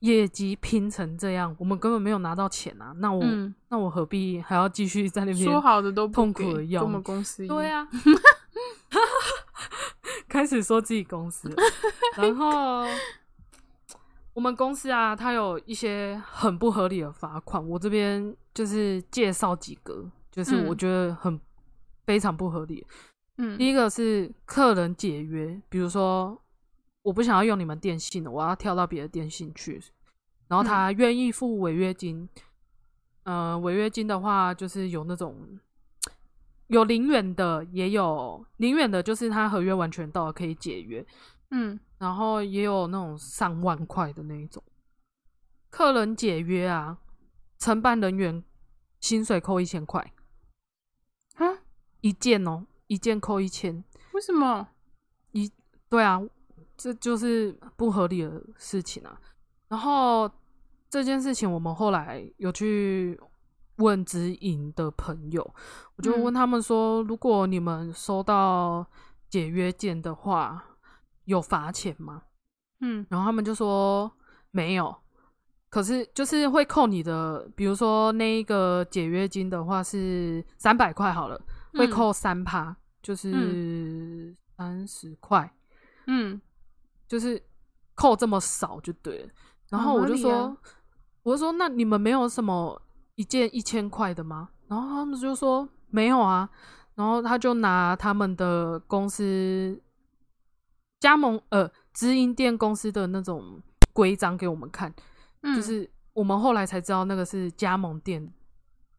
[0.00, 2.92] 业绩拼成这样，我们根本没有拿到钱啊！
[2.96, 7.90] 那我、嗯，那我何必还要继续在那边说好的都不痛苦给的要我们公司一对样，啊，
[10.26, 11.48] 开始说自己公司，
[12.16, 12.84] 然后
[14.34, 21.40] 我们公司啊，它有一些很不合理的罚款，我这边就是介绍几个，就是我嗯觉得很
[22.04, 22.84] 非常不合理。
[23.38, 23.56] 嗯。
[23.58, 26.40] 第一个是客人解约，比如说
[27.02, 29.82] 我不想要用你们电信了，我要跳到别的电信去，
[30.48, 32.28] 然后他愿意付违约金。
[33.24, 35.58] 呃，违约金的话，就是有那种
[36.68, 41.04] 有零元的，也有零元的，就是他合约完全到了可以解约，
[41.50, 41.78] 嗯。
[41.98, 44.62] 然后也有那种上万块的那一种。
[45.70, 46.98] 客人解约啊，
[47.58, 48.44] 承办人员
[49.00, 50.12] 薪水扣一千块
[51.36, 51.62] 啊，
[52.02, 53.82] 一件哦，一件扣一千。
[54.12, 54.68] 为什么？
[55.32, 55.50] 一
[55.88, 56.20] 对啊，
[56.76, 59.20] 这就是不合理的事情啊。
[59.68, 60.30] 然后
[60.88, 63.20] 这件事情，我们后来有去
[63.76, 65.54] 问直营的朋友，
[65.96, 68.86] 我就嗯问他们说，如果你们收到
[69.28, 70.64] 解约件的话，
[71.24, 72.22] 有罚钱吗？
[72.80, 74.10] 嗯然后他们就说
[74.50, 74.94] 没有，
[75.68, 81.40] 可是就是会扣你的，比如说那一个解约金的话是三百块好了，
[81.76, 85.52] 会嗯扣三趴，就是三十块。
[86.06, 86.40] 嗯
[87.08, 87.42] 就是
[87.94, 89.30] 扣这么少就对了。
[89.68, 90.56] 然后我就说，啊
[91.22, 92.80] 我就说那你们没有什么
[93.16, 94.50] 一件一千块的吗？
[94.68, 96.48] 然后他们就说没有啊。
[96.94, 99.78] 然后他就拿他们的公司
[100.98, 103.60] 加盟呃直营店公司的那种
[103.92, 104.94] 规章给我们看，
[105.42, 108.32] 嗯，就是我们后来才知道那个是加盟店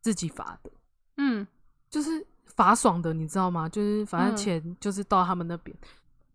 [0.01, 0.71] 自己发的，
[1.17, 1.47] 嗯
[1.89, 2.23] 就是
[2.57, 3.69] 罚爽的，你知道吗？
[3.69, 5.73] 就是反正嗯钱就是到他们那边。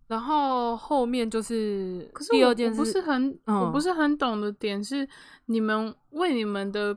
[0.06, 5.08] 然后后面就是可是我第二件我不是很、我不嗯是很懂的点是，
[5.46, 6.96] 你们为你们的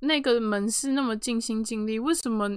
[0.00, 2.48] 那个门市那么尽心尽力，为什么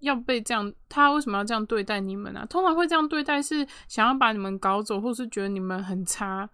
[0.00, 0.70] 要被这样？
[0.88, 2.44] 他为什么要这样对待你们啊？
[2.44, 6.50] 通常会这样对待是想要把你们搞走，或是觉得你们很差，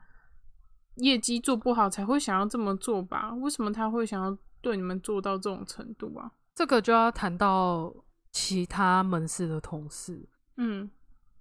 [0.96, 3.34] 业绩做不好才会想要这么做吧？
[3.40, 6.30] 为什么他会想要对你们做到这种程度啊？
[6.54, 7.92] 这个就要谈到
[8.32, 10.28] 其他门市的同事。
[10.56, 10.90] 嗯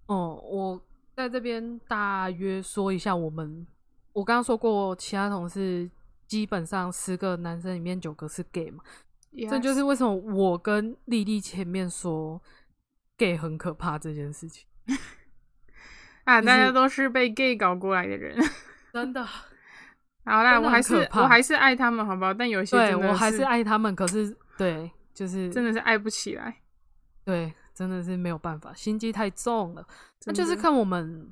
[0.08, 0.82] 哦、我
[1.16, 3.68] 在这边大约说一下，我们
[4.14, 5.90] 我刚刚说过，其他同事
[6.26, 8.84] 基本上十个男生里面九个是 gay 嘛，
[9.50, 12.42] 这就是为什么我跟丽丽前面说
[13.18, 14.66] gay 很可怕这件事情。
[16.24, 18.38] 啊，大家都是被 gay 搞过来的人。
[18.94, 22.34] 真的，好啦，我还是我还是爱他们，好不好？
[22.34, 26.62] 但有些对我还是爱他们，可是对，就是真的是爱不起来。
[27.30, 29.88] 对，真的是没有办法，心机太重了。
[30.26, 31.32] 那就是看我们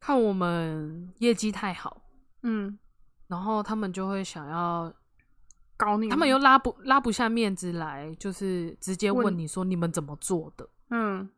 [0.00, 2.02] 看我们业绩太好，
[2.42, 2.76] 嗯，
[3.28, 4.92] 然后他们就会想要，
[5.76, 11.28] 搞你，他们又拉不拉不下面子来，就是直接问问你说你们怎么做的，嗯。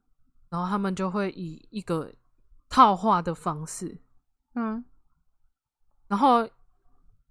[0.48, 2.10] 然后他们就会以一个
[2.70, 3.98] 套话的方式，
[4.54, 4.82] 嗯。
[6.08, 6.48] 然后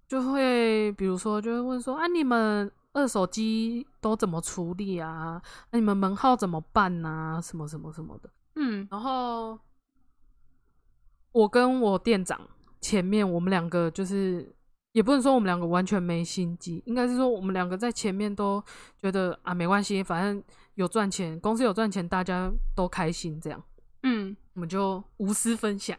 [0.06, 5.42] 就会比如说就会问说啊，你们二手机都怎么处理啊？
[5.70, 7.40] 那、你们门号怎么办啊？
[7.40, 8.30] 什么什么什么的。
[8.54, 9.58] 嗯然后
[11.32, 12.38] 我跟我店长
[12.80, 14.54] 前面我们两个就是，
[14.92, 18.62] 也不能说我们两个完全没心机，应该是说我们两个在前面都
[18.98, 20.44] 觉得啊没关系，反正
[20.74, 23.62] 有赚钱，公司有赚钱，大家都开心，这样
[24.02, 25.98] 嗯我们就无私分享，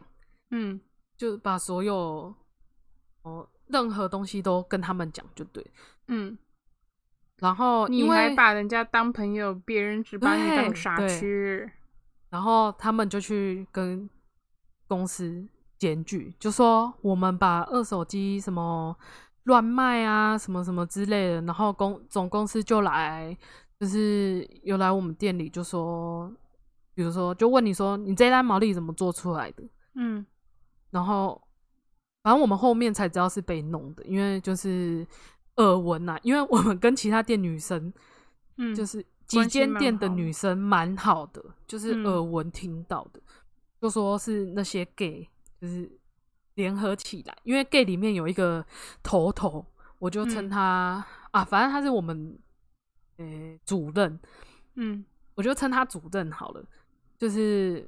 [0.52, 0.80] 嗯
[1.18, 2.36] 就把所有
[3.24, 5.66] 哦任何东西都跟他们讲就对。
[6.08, 6.38] 嗯，
[7.44, 11.70] 然后你还把人家当朋友，别人只把你当傻对缺。
[12.30, 14.10] 然后他们就去跟
[14.88, 15.46] 公司
[15.78, 18.98] 检举，就说我们把二手机什么
[19.44, 23.38] 乱卖啊，什么什么之类的，然后公总公司就来
[23.78, 26.32] 就就是有来我们店里就说，
[26.96, 29.64] 比如说就问你说你这单毛利怎么做出来的，
[29.96, 30.26] 嗯
[30.90, 31.42] 然后
[32.24, 35.06] 反正我们后面才知道是被弄的，因为就是
[35.58, 37.94] 耳闻呐，因为我们跟其他店女生
[38.58, 42.06] 嗯，就是几间店的女生蛮好的，就是嗯。
[42.06, 43.22] 耳闻听到的，
[43.82, 45.28] 就说是那些 gay
[45.62, 45.92] 就是
[46.56, 48.66] 联合起来，因为 gay 里面有一个
[49.02, 49.66] 头头，
[50.00, 50.50] 我就称嗯。
[50.50, 52.38] 他、啊，反正他是我们
[53.18, 53.26] 呃、
[53.66, 54.20] 主任，
[54.76, 55.06] 嗯。
[55.36, 56.64] 我就称他主任好了，
[57.18, 57.88] 就是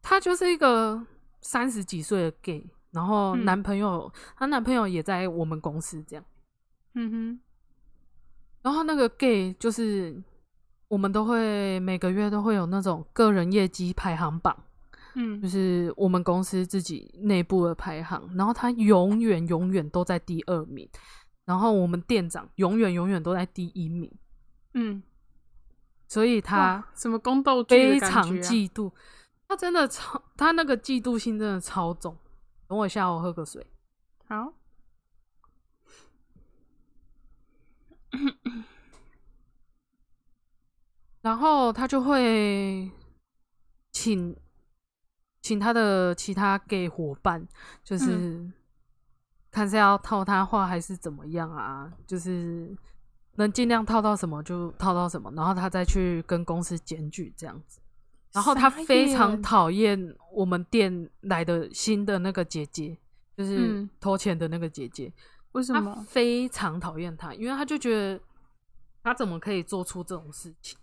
[0.00, 1.04] 他就是一个
[1.40, 3.44] 三十几岁的 gay，然后嗯。
[3.44, 6.24] 男朋友、她男朋友也在我们公司这样。
[6.94, 7.40] 嗯哼，
[8.62, 10.22] 然后那个 gay 就是
[10.88, 14.56] 我们都会每个月都会有那种个人业绩排行榜，
[15.14, 15.40] 嗯。
[15.40, 20.88] 就是我们公司自己内部的排行，然后他永远永远都在第二名，
[21.44, 24.10] 然后我们店长永远永远都在第一名，
[24.74, 25.02] 嗯，
[26.08, 28.92] 所以他什么宫斗剧的非常嫉妒，
[29.46, 32.16] 他真的超他那个嫉妒心真的超重。
[32.66, 33.66] 等我一下，我喝个水。
[34.26, 34.52] 好，
[41.22, 42.90] 然后他就会
[43.92, 44.34] 请
[45.42, 47.46] 请他的其他 gay 伙伴，
[47.82, 48.50] 就是、
[49.50, 52.76] 看是要套他话还是怎么样啊，就是
[53.34, 57.80] 能尽量套到什么就套到什么，然后他再去跟公司检举这样子。
[58.32, 62.96] 然后他非常讨厌我们店来的新的那个姐姐，
[63.36, 65.12] 就是嗯偷钱的那个姐姐。
[65.37, 66.04] 他为什么？
[66.08, 68.20] 非常讨厌他，因为他就觉得
[69.02, 70.78] 他怎么可以做出这种事情，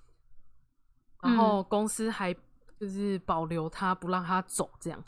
[1.22, 2.34] 然后嗯公司还
[2.80, 5.04] 就是保留他不让他走，这样，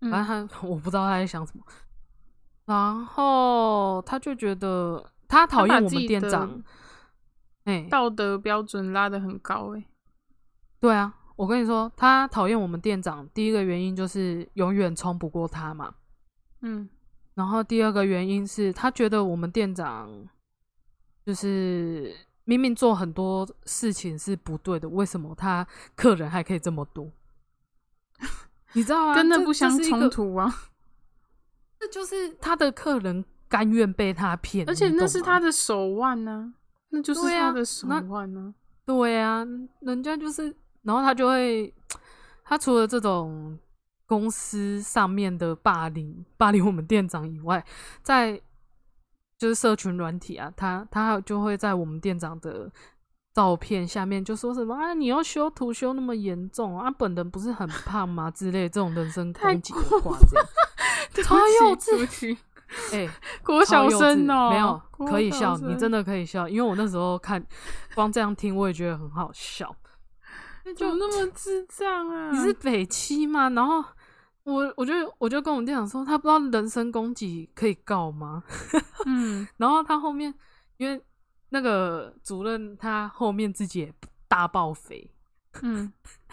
[0.00, 1.64] 嗯反正他 我不知道他在想什么，
[2.64, 6.62] 然后他就觉得他讨厌我们店长，
[7.64, 9.84] 哎、道德标准拉得很高哎、
[10.80, 15.94] 对啊，我跟你说，他讨厌我们店长，第一个原因就是永远冲不过他嘛，
[16.62, 16.88] 嗯
[17.36, 20.10] 然后第二个原因是他觉得我们店长
[21.24, 22.12] 就是
[22.44, 25.64] 明明做很多事情是不对的，为什么他
[25.94, 27.12] 客人还可以这么多？
[28.72, 29.14] 你知道啊？
[29.14, 30.52] 跟那这不相冲，突啊！
[31.78, 36.54] 这就是他的客人甘愿被他骗，而且那是他的手腕呢、
[36.88, 38.54] 那就是他的手腕呢、
[38.86, 39.46] 对啊，
[39.80, 41.72] 人家就是，然后他就会，
[42.44, 43.58] 他除了这种
[44.06, 47.64] 公司上面的霸凌，霸凌我们店长以外，
[48.02, 48.40] 在
[49.38, 52.70] 就是社群软体啊，他他就会在我们店长的
[53.34, 60.46] 照片下面就说什么啊，你要修图修那么严重啊，本人不是很胖吗之类这种人身太攻击的话，这样，
[61.12, 62.36] 对超幼稚
[62.92, 63.08] 哎、
[63.44, 67.44] 国小生哦、没有可以笑，你真的的可以笑，因为我那时候看
[67.94, 69.74] 光这样听，我也觉得很好笑。
[70.74, 72.30] 怎么那么智障啊？
[72.32, 73.48] 你是北七吗？
[73.50, 73.84] 然后
[74.44, 78.42] 我我就我就跟我们店长说，他不知道人身攻击可以告吗？
[79.06, 80.32] 嗯然后他后面
[80.78, 81.00] 因为
[81.50, 83.94] 那个主任他后面自己也
[84.28, 85.10] 大爆肥，
[85.62, 85.92] 嗯，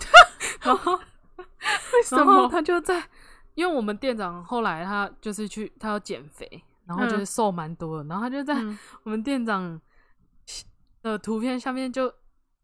[0.64, 2.50] 然后为什然后么？
[2.50, 3.04] 他就在，
[3.56, 9.80] 因为我们店长后来他就是去他要减肥，然后就是嗯瘦蛮多的，然后他就在嗯我们店长
[11.04, 12.12] 的图片下面就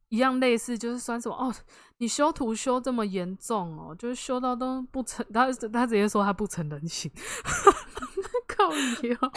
[0.10, 1.54] 一样类似，就是酸什么哦，
[1.98, 7.12] 你修图修这么严重哦，就是修到都不成，他他直接说他不成人形，
[8.48, 8.70] 靠
[9.08, 9.32] 腰，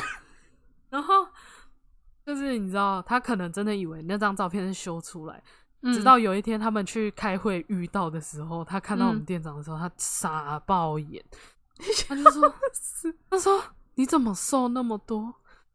[0.89, 1.27] 然后
[2.25, 5.43] 就是你知道，他可能真的以为那张照片是修出来，
[5.83, 9.25] 嗯直到有一天他们去开会遇到的时候，他看到我们嗯。
[9.25, 11.25] 店长的时候，他傻爆眼，
[12.09, 12.55] 他就说，
[13.29, 13.63] 他说
[13.97, 15.35] 你怎么瘦那么多？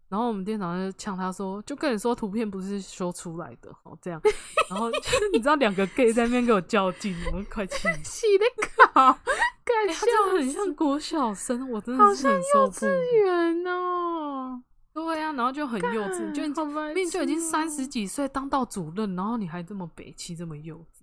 [0.09, 4.21] 然后我们店长就呛他说：“就跟你说，图片不是修出来的哦，这样。
[4.69, 4.89] ”然后
[5.33, 8.03] 你知道两个 gay 在那边给我较劲，我快气死！
[8.03, 8.45] 洗的
[8.93, 9.19] 搞，
[9.65, 13.25] 干欸、笑他真的很像国小生，我真的是像很受不幼稚。
[13.25, 21.01] 园哦，对呀、然后就很幼稚，就已经就已经三十几岁当到主任，然后你还这么北气，这么幼稚。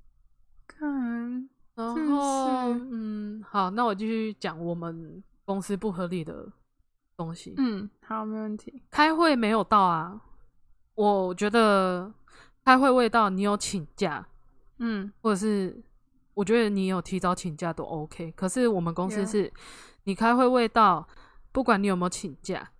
[0.66, 0.88] 看，
[1.74, 6.50] 然真后，嗯，好，那我继续讲我们公司不合理的
[7.16, 7.54] 东西。
[7.56, 8.82] 嗯，好，没问题。
[8.90, 10.20] 开会没有到啊，
[10.94, 12.12] 我觉得
[12.64, 14.26] 开会未到，你有请假，
[14.78, 15.82] 嗯或者是
[16.34, 18.32] 我觉得你有提早请假都 OK。
[18.32, 19.52] 可是我们公司是，
[20.04, 21.06] 你开会未到，
[21.52, 22.72] 不管你有没有请假，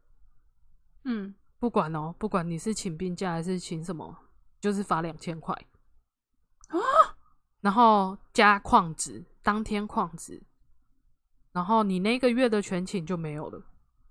[1.04, 4.16] 嗯，不管哦，不管你是请病假还是请什么，
[4.60, 5.54] 就是罚两千块
[6.68, 6.78] 啊
[7.60, 10.42] 然后加旷职，当天旷职，
[11.52, 13.62] 然后你那个月的全勤就没有了。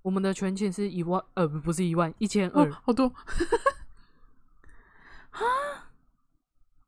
[0.04, 3.10] 我们的全勤是一万，呃，不不是一万，一千二、哦，好多，
[5.32, 5.40] 啊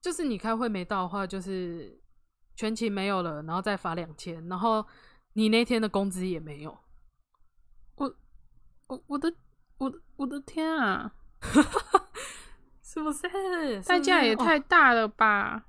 [0.02, 1.98] 就是你开会没到的话，就是
[2.54, 4.86] 全勤没有了，然后再罚两千，然后
[5.32, 6.78] 你那天的工资也没有。
[8.88, 9.34] 我我的
[9.78, 11.12] 我的我的天啊！
[12.84, 13.82] 是不是？
[13.82, 15.64] 代价也太大了吧？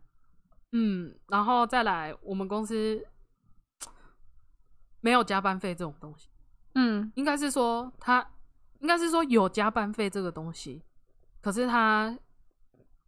[0.74, 3.08] 嗯，然后再来，我们公司
[5.00, 6.30] 没有加班费这种东西。
[6.80, 8.23] 嗯，应该是说他，
[8.82, 10.84] 应该是说有加班费这个东西，
[11.41, 12.15] 可是他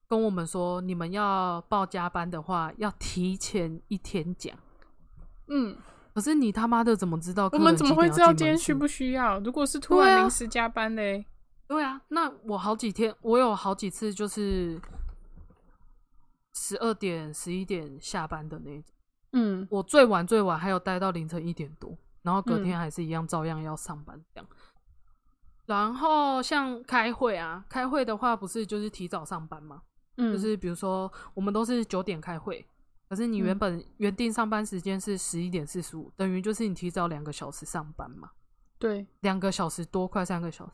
[0.08, 4.58] 跟我们说，你们要报加班的话，要提前一天讲。
[5.50, 5.78] 嗯，
[6.16, 7.48] 可是你他妈的怎么知道？
[7.54, 9.40] 我们怎么会知道今天需需不需要？
[9.42, 11.24] 如果是突然临时加班嘞？
[11.68, 14.82] 对啊，那我好几天，我有好几次就是
[16.56, 18.84] 十二点、十一点下班的那种。
[19.34, 24.50] 嗯我最晚最晚还有待到凌晨一点多，然后隔天嗯还是一样照样要上班这样。
[25.66, 29.84] 然后像开会啊，开会的话不是就是提早上班吗？
[30.18, 32.66] 嗯，就是比如说我们都是九点开会，
[33.08, 38.32] 可是你原嗯本原定上班时间是十一点四十五，等于就是你提早两个小时上班嘛，
[38.80, 40.74] 对两个小时多，快三个小时，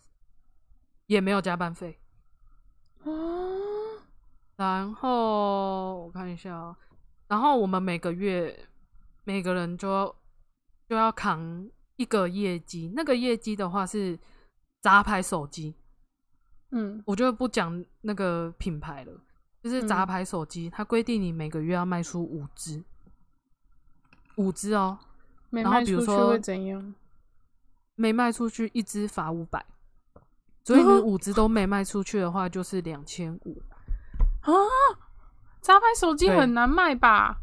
[1.08, 2.00] 也没有加班费。
[3.04, 4.02] 哦，
[4.56, 6.76] 然后我看一下哦，
[7.28, 8.68] 然后我们每个月
[9.26, 10.16] 每个人就要
[10.88, 14.20] 就要扛一个业绩，那个业绩的话是
[14.82, 15.76] 杂牌手机，
[16.72, 17.02] 嗯。
[17.06, 19.14] 我就不讲那个品牌了，
[19.64, 20.08] 就是杂嗯。
[20.08, 22.84] 牌手机，它规定你每个月要卖出五只，
[24.36, 24.98] 五只哦，
[25.50, 26.94] 没然后比如说会怎样？
[27.96, 29.66] 没卖出去一只罚五百，
[30.66, 33.62] 所以你哦 五只都没卖出去的话就是两千五，
[34.42, 34.52] 啊，
[35.62, 37.38] 杂牌手机很难卖吧？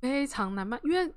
[0.00, 1.14] 非常难卖，因为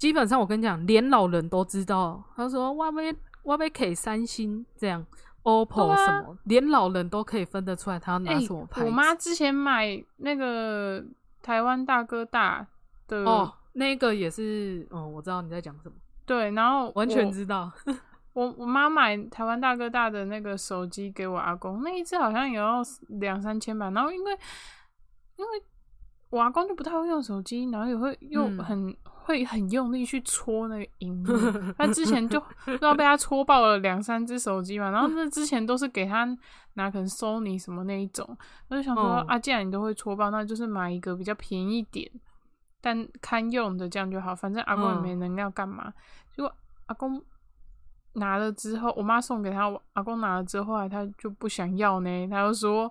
[0.00, 2.24] 基本上我跟你讲，连老人都知道。
[2.34, 5.04] 他说我被我被 K 三星这样
[5.42, 8.86] ，OPPO 什么，连老人都可以分得出来他要拿哎、什么牌子。
[8.86, 11.04] 我妈之前买那个
[11.42, 12.66] 台湾大哥大
[13.06, 15.94] 的，哦，那个也是，哦，我知道你在讲什么，
[16.24, 17.70] 对，然后完全知道。
[18.32, 22.80] 我我妈买台湾大哥大的那个手机给我阿公，那一次好像也要
[23.20, 23.90] 两三千吧。
[23.90, 24.32] 然后因为
[25.36, 25.62] 因为
[26.30, 31.32] 我阿公就不太会用手机，然后也会用嗯很、会很用力去戳那个荧幕。
[31.78, 36.24] 他之前就不知道被他戳爆了两三只手机嘛，然后那之前都是给他
[36.74, 38.36] 拿可能 Sony 什么那一种，
[38.68, 42.10] 我就想说、嗯啊，既然你都会戳爆，那就是买一个比较便宜一点。
[42.82, 45.92] 但堪用的这样就好，反正阿公也嗯没能要干嘛。
[46.34, 46.50] 结果
[46.86, 47.22] 阿公
[48.14, 52.90] 拿了之后，我妈送给他，我阿公拿了之后，后来他就不想要呢，他就说，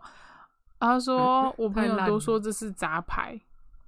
[0.79, 3.39] 他说 我朋友都说这是杂牌，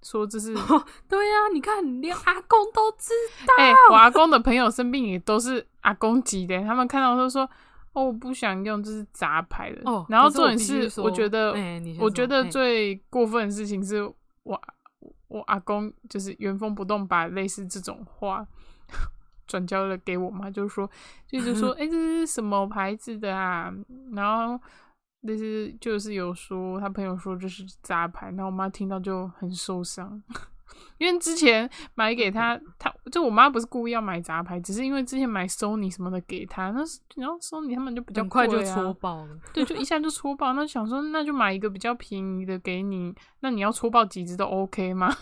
[0.02, 0.54] 说这是，
[1.08, 3.14] 对呀、你看连阿公都知
[3.46, 3.54] 道。
[3.58, 7.50] 哎、我阿公的朋友生病也都是阿公级的，他们看到都说。
[7.94, 9.82] 哦，我不想用，这是杂牌的。
[9.84, 11.54] 哦然后重点是，我觉得，
[12.00, 14.02] 我觉得最过分的事情是
[14.44, 14.62] 我
[15.28, 18.48] 我阿公就是原封不动把类似这种话
[19.46, 20.90] 转交了给我妈，就是说，
[21.28, 23.70] 就一直说， 哎、这是什么牌子的啊？
[24.14, 24.58] 然后
[25.22, 30.22] 类似就是有说他朋友说这是杂牌，然后我妈听到就很受伤。
[30.98, 39.38] 因为之前买给他，他就我妈不是故意要买杂牌，只是因为之前买 Sony 什么的给他，那是然后 Sony 他们就比较很快就戳爆了。
[39.54, 40.54] 对，就一下就戳爆。
[40.54, 45.14] 那想说，那就买一个比较便宜的给你，那你要戳爆几只都 OK 吗？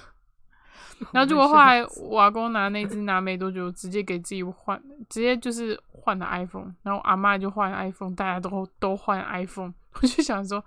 [1.12, 9.74] 然后结果 后来我阿公拿那只拿没多久，直接给自己换，直接就是换了 iPhone，然后阿妈就换 iPhone，大家都都换 iPhone。
[9.94, 10.64] 我就想说，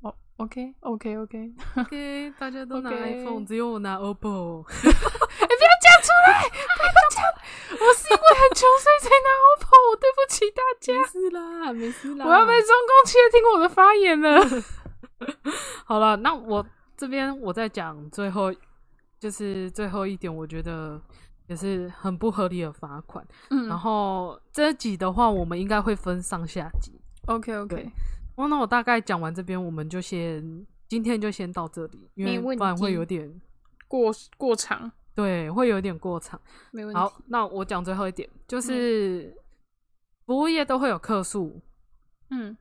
[0.00, 4.64] 哦，OK OK OK，OK，大家都拿 iPhone，只有我拿 OPPO。
[4.66, 7.24] 哎、不要讲出来，不要讲，
[7.70, 12.26] 我是因为很穷所以才拿 OPPO，我对不起大家没，事啦，没事啦。
[12.26, 14.40] 我要被中共窃听我的发言了。
[15.86, 16.64] 好了，那我
[16.96, 18.52] 这边我再讲最后，
[19.18, 21.00] 就是最后一点，我觉得
[21.46, 23.26] 也是很不合理的罚款。
[23.50, 27.00] 嗯然后这一集的话，我们应该会分上下集。
[27.26, 27.90] OK OK，对
[28.36, 33.40] 哦，那我大概讲完这边，我们就先今天就先到这里，因为不然会有点
[33.88, 36.40] 过过长对，会有点过长。
[36.70, 36.98] 没问题。
[37.00, 39.34] 好，那我讲最后一点，就是
[40.26, 41.60] 服务业都会有客诉，
[42.30, 42.56] 嗯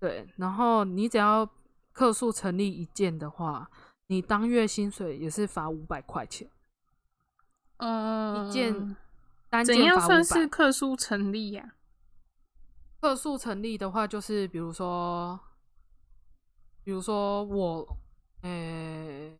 [0.00, 1.48] 对，然后你只要
[1.92, 3.70] 客诉成立一件的话，
[4.06, 6.50] 你当月薪水也是罚五百块钱，
[7.76, 8.96] 嗯，一件
[9.50, 11.74] 单怎件罚样算是客诉成立呀、
[13.00, 15.38] 客诉成立的话，就是比如说，
[16.82, 17.98] 比如说我，
[18.42, 19.30] 呃、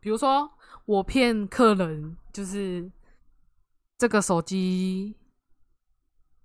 [0.00, 0.50] 比如说
[0.86, 2.90] 我骗客人，就是
[3.98, 5.16] 这个手机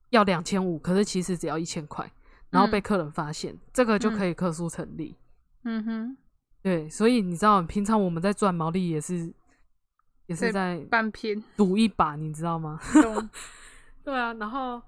[0.10, 2.12] 要两千五，可是其实只要一千块，
[2.50, 2.82] 然后被嗯。
[2.82, 4.18] 客人发现，这个就嗯。
[4.18, 5.18] 可以客诉成立。
[5.64, 6.18] 嗯哼，
[6.62, 9.34] 对，所以你知道，平常我们在赚毛利也是
[10.26, 12.80] 也是在半片赌一把，你知道吗？
[13.02, 13.30] 懂。
[14.04, 14.82] 对啊，然后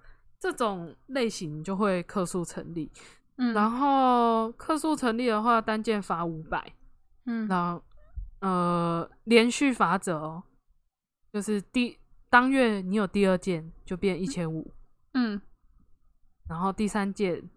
[0.46, 2.92] 这种类型就会客诉成立，
[3.38, 6.76] 嗯，然后客诉成立的话，单件罚五百，
[7.26, 7.48] 嗯。
[7.48, 7.84] 然后
[8.42, 10.44] 呃连续罚则哦，
[11.34, 11.98] 就是第
[12.30, 14.72] 当月你有第二件就变一千五，
[15.16, 15.42] 嗯。
[16.48, 17.50] 然后第三件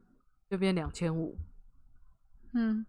[0.49, 1.37] 就变两千五，
[2.55, 2.87] 嗯，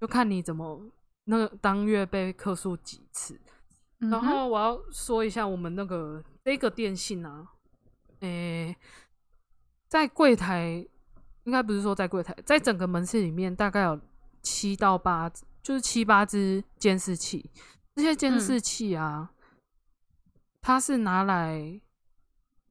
[0.00, 0.90] 就看你怎么
[1.26, 3.40] 那个当月被客诉几次。
[4.00, 7.46] 嗯然后我要说一下我们那个这个电信啊，
[8.20, 8.76] 诶、
[9.88, 10.86] 在柜台
[11.44, 14.00] 应该不是说在柜台，在整个门市里面大概有
[14.42, 15.30] 七到八，
[15.62, 17.50] 就是七八只监视器。
[17.94, 19.30] 这些监视器啊，
[20.60, 21.80] 它是拿来，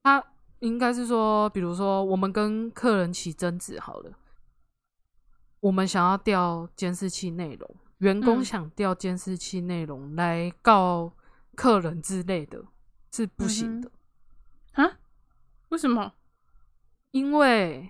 [0.03, 0.23] 它
[0.59, 4.11] 应该是说，比如说我们跟客人起争执好了，
[5.61, 11.13] 我们想要调监视器内容，员工嗯想调监视器内容来告
[11.55, 12.63] 客人之类的，
[13.11, 13.89] 是不行的，
[14.73, 14.99] 啊？
[15.69, 16.13] 为什么？
[17.15, 17.89] 因为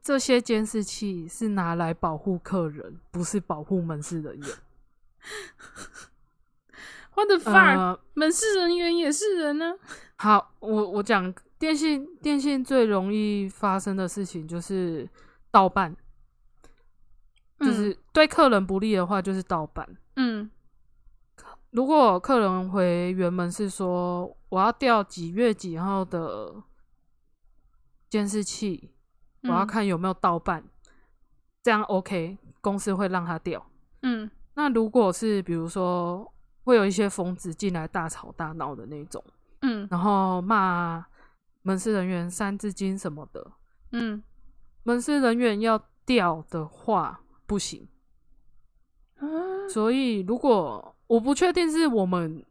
[0.00, 4.48] 这些监视器是拿来保护客人，不是保护门市人员。
[7.14, 9.74] 我的 fuck，、呃，门市人员也是人呢、
[10.16, 15.06] 好，我我讲电信电信最容易发生的事情就是
[15.50, 15.94] 盗办，
[17.60, 19.86] 就是对客人不利的话就是盗办。
[20.16, 20.50] 嗯。
[21.72, 26.54] 如果客人回原门是说我要调几月几号的
[28.08, 28.90] 监视器，
[29.42, 29.66] 我要嗯。
[29.66, 30.64] 看有没有盗办，
[31.62, 33.64] 这样 OK，公司会让他掉。
[34.02, 34.30] 嗯。
[34.54, 36.32] 那如果是比如说
[36.62, 39.22] 会有一些疯子进来大吵大闹的那种，
[39.62, 39.86] 嗯。
[39.90, 41.04] 然后骂
[41.62, 43.52] 门市人员三字经什么的，
[43.92, 44.22] 嗯。
[44.82, 47.88] 门市人员要调的话不行。
[49.16, 49.26] 啊。
[49.68, 52.44] 所以如果我不确定是我们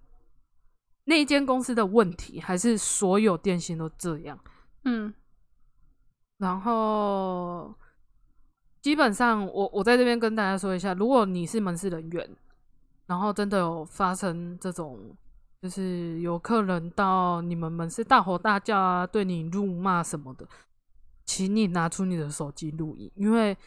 [1.05, 4.39] 那间公司的问题，还是所有电信都这样，
[4.85, 5.13] 嗯
[6.43, 7.73] 然后
[8.81, 12.29] 基本上我我在这边跟大家说一下，如果你是门市人员，
[13.07, 15.15] 然后真的有发生这种。
[15.63, 20.45] 就是有客人到你们门市大吼大叫啊，对你辱骂什么的，
[21.25, 23.57] 请你拿出你的手机录音，因为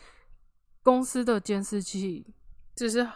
[0.83, 2.27] 公司的监视器
[2.75, 3.09] 只是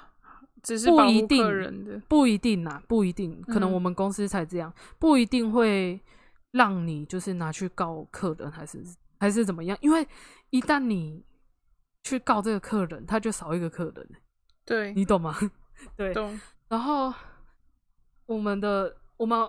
[0.62, 6.00] 只是不一定客人的，不一定啦，不一定，可能嗯我们公司才这样，不一定会
[6.52, 8.82] 让你就是拿去告客人，还是
[9.20, 9.78] 还是怎么样？
[9.80, 10.08] 因为
[10.48, 11.24] 一旦你
[12.02, 14.10] 去告这个客人，他就少一个客人，
[14.64, 15.36] 对，你懂吗？
[15.94, 17.12] 对，懂，然后
[18.26, 19.48] 我们的我们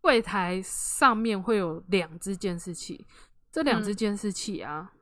[0.00, 3.04] 柜台上面会有两只监视器，
[3.50, 3.96] 这两只嗯。
[3.96, 4.92] 监视器啊，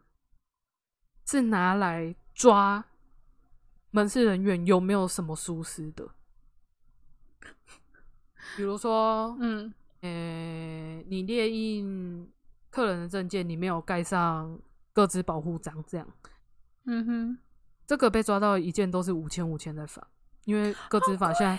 [1.26, 2.84] 是拿来抓
[3.90, 6.08] 门市人员有没有什么疏失的，
[8.56, 9.72] 比如说，嗯。
[10.00, 12.32] 呃、你列印
[12.70, 14.58] 客人的证件，你没有盖上
[14.92, 16.06] 各自保护章，这样。
[16.86, 17.38] 嗯哼，
[17.86, 20.06] 这个被抓到一件都是五千五千的罚，
[20.44, 21.58] 因为各自法现在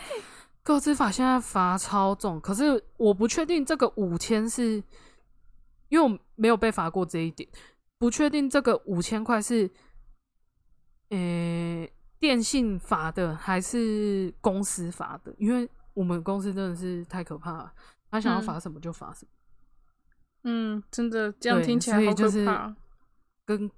[0.64, 4.84] 各自法现在罚超重，可是我不确定这个五千是，
[5.90, 7.50] 因为我没有被罚过这一点，
[7.98, 9.70] 不确定这个五千块是，
[11.10, 11.88] 呃、
[12.20, 17.74] 电信罚的还是公司罚的，因为我们公司真的是太可怕了，
[18.12, 18.44] 他想要嗯。
[18.44, 19.32] 罚什么就罚什么。
[19.32, 19.39] 嗯，
[20.90, 22.76] 真的这样听起来好可怕。
[23.46, 23.70] 跟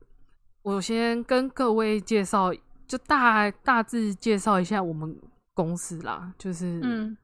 [0.64, 2.54] 我先跟各位介绍，
[2.88, 5.20] 就大大致介绍一下我们
[5.54, 7.18] 公司啦，就是嗯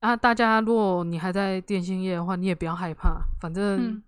[0.00, 4.02] 啊，大家如果你还在电信业的话，你也不要害怕，反正嗯，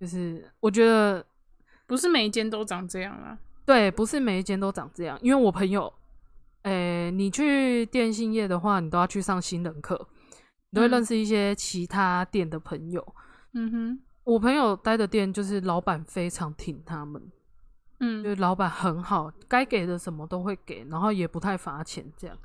[0.00, 1.24] 就是我觉得
[1.86, 3.36] 不是每一间都长这样啦。
[3.64, 5.92] 对，不是每一间都长这样，因为我朋友，
[6.62, 10.08] 诶、你去电信业的话，你都要去上新人课，
[10.70, 13.04] 你都会嗯认识一些其他店的朋友。
[13.08, 13.22] 嗯
[13.70, 17.32] 哼，我朋友待的店就是老板非常挺他们，
[18.00, 22.36] 嗯，就是老板很好，该给的什么都会给，然后也不太罚钱，这样、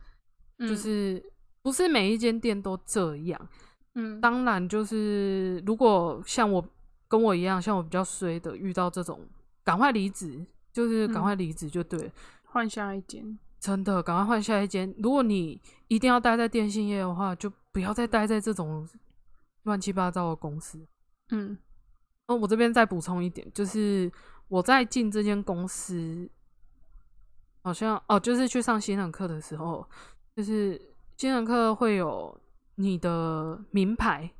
[0.60, 1.22] 嗯就是
[1.62, 3.50] 不是每一间店都这样。
[3.96, 6.64] 嗯，当然，就是如果像我
[7.08, 9.20] 跟我一样，像我比较衰的，遇到这种，
[9.64, 12.12] 赶快离职，就是赶嗯快离职就对了。
[12.46, 13.38] 换下一间。
[13.60, 14.92] 真的，赶快换下一间。
[14.98, 18.88] 如果你一定要待在电信业的话，就不要再待在这种
[19.64, 20.80] 乱七八糟的公司。
[21.32, 21.58] 嗯。
[22.28, 24.10] 哦，我这边再补充一点，就是
[24.48, 26.30] 我在进这间公司，
[27.64, 29.86] 好像哦，就是去上新人课的时候，
[30.36, 30.80] 就是
[31.18, 32.40] 新人课会有
[32.76, 34.32] 你的名牌，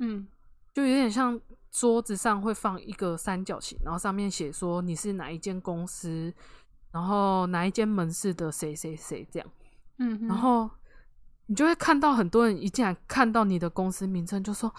[0.00, 0.26] 嗯。
[0.74, 1.40] 就有点像
[1.72, 6.32] 桌子上会放一个三角形，然后上面写说你是哪一间公司，
[6.92, 9.48] 然然后哪一间门市的谁谁谁这样，
[9.98, 10.68] 嗯，然后
[11.46, 14.74] 你就会看到很多人一进来看到你的公司名称就说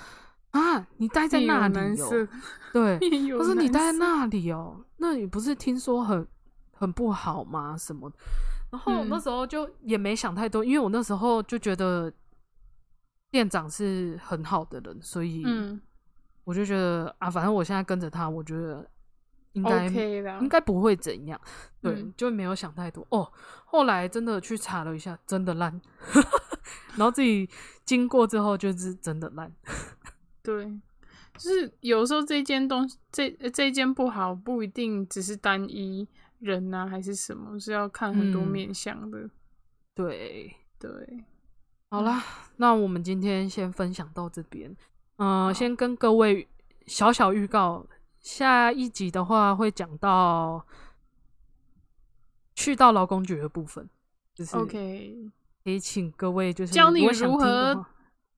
[0.51, 2.27] 啊，你待在那里哦，
[2.73, 2.99] 对，
[3.37, 6.27] 他说你待在那里哦，那你不是听说很
[6.71, 7.77] 很不好吗？
[7.77, 8.11] 什么？
[8.71, 12.11] 然后我那嗯时候就也没想太多，因为我那时候就觉得
[13.31, 15.79] 店长是很好的人，所以嗯
[16.43, 18.87] 我就觉得啊，反正我现在跟着他，我觉得
[19.53, 21.39] 应该应该不会怎样，
[21.81, 23.31] 对，嗯就没有想太多哦。
[23.65, 25.79] 后来真的去查了一下，真的烂，
[26.95, 27.49] 然后自己
[27.85, 29.51] 经过之后就是真的烂，
[30.55, 30.79] 对，
[31.37, 36.07] 就是有时候这件东西，这呃这间不好，不一定只是单一
[36.39, 39.29] 人呐、还是什么，是要看很多嗯面向的。
[39.93, 40.55] 对。
[40.81, 40.89] 对，
[41.89, 42.23] 好啦，
[42.55, 44.73] 那我们今天先分享到这边。
[45.17, 46.47] 嗯、先跟各位
[46.87, 47.85] 小小预告，
[48.21, 50.65] 下一集的话会讲到
[52.55, 53.89] 去到劳工局的部分，
[54.33, 55.29] 就是可 OK，
[55.63, 57.89] 以请各位就是教你如何话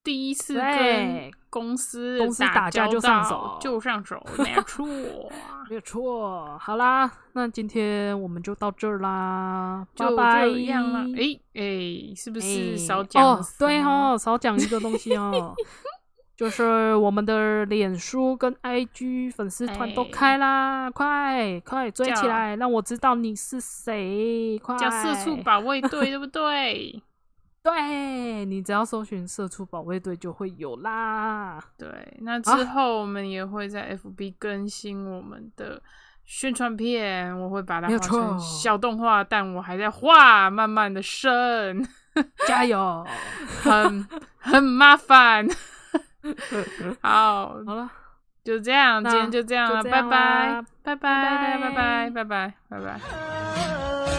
[0.04, 4.88] 第一次跟公司公司打架就上手就上手，没错。
[5.70, 6.58] 没有错。
[6.60, 10.49] 好啦，那今天我们就到这儿啦，就拜拜。
[10.49, 11.06] 这样啦。
[11.16, 15.56] 诶诶，是不是哎少讲哦对哦，少讲一个东西哦，
[16.36, 24.76] 就是我们的脸书跟 IG 粉丝团都哎开啦，快快追起叫来，让我知道你是谁，快！
[24.78, 27.02] 叫社畜保卫队，对不对？
[27.64, 31.64] 对你只要搜寻社畜保卫队就会有啦。
[31.78, 31.88] 对，
[32.22, 35.80] 那之啊后我们也会在 FB 更新我们的
[36.26, 41.86] 宣传片，我会把它画成小动画，但我还在画，慢慢的生，
[42.47, 43.05] 加油！
[43.62, 44.07] 很
[44.39, 45.47] 很麻烦。
[47.01, 47.89] 好，好了，
[48.43, 54.11] 就这样，今天就这样了，拜拜，拜拜，拜拜拜拜，拜拜，拜拜。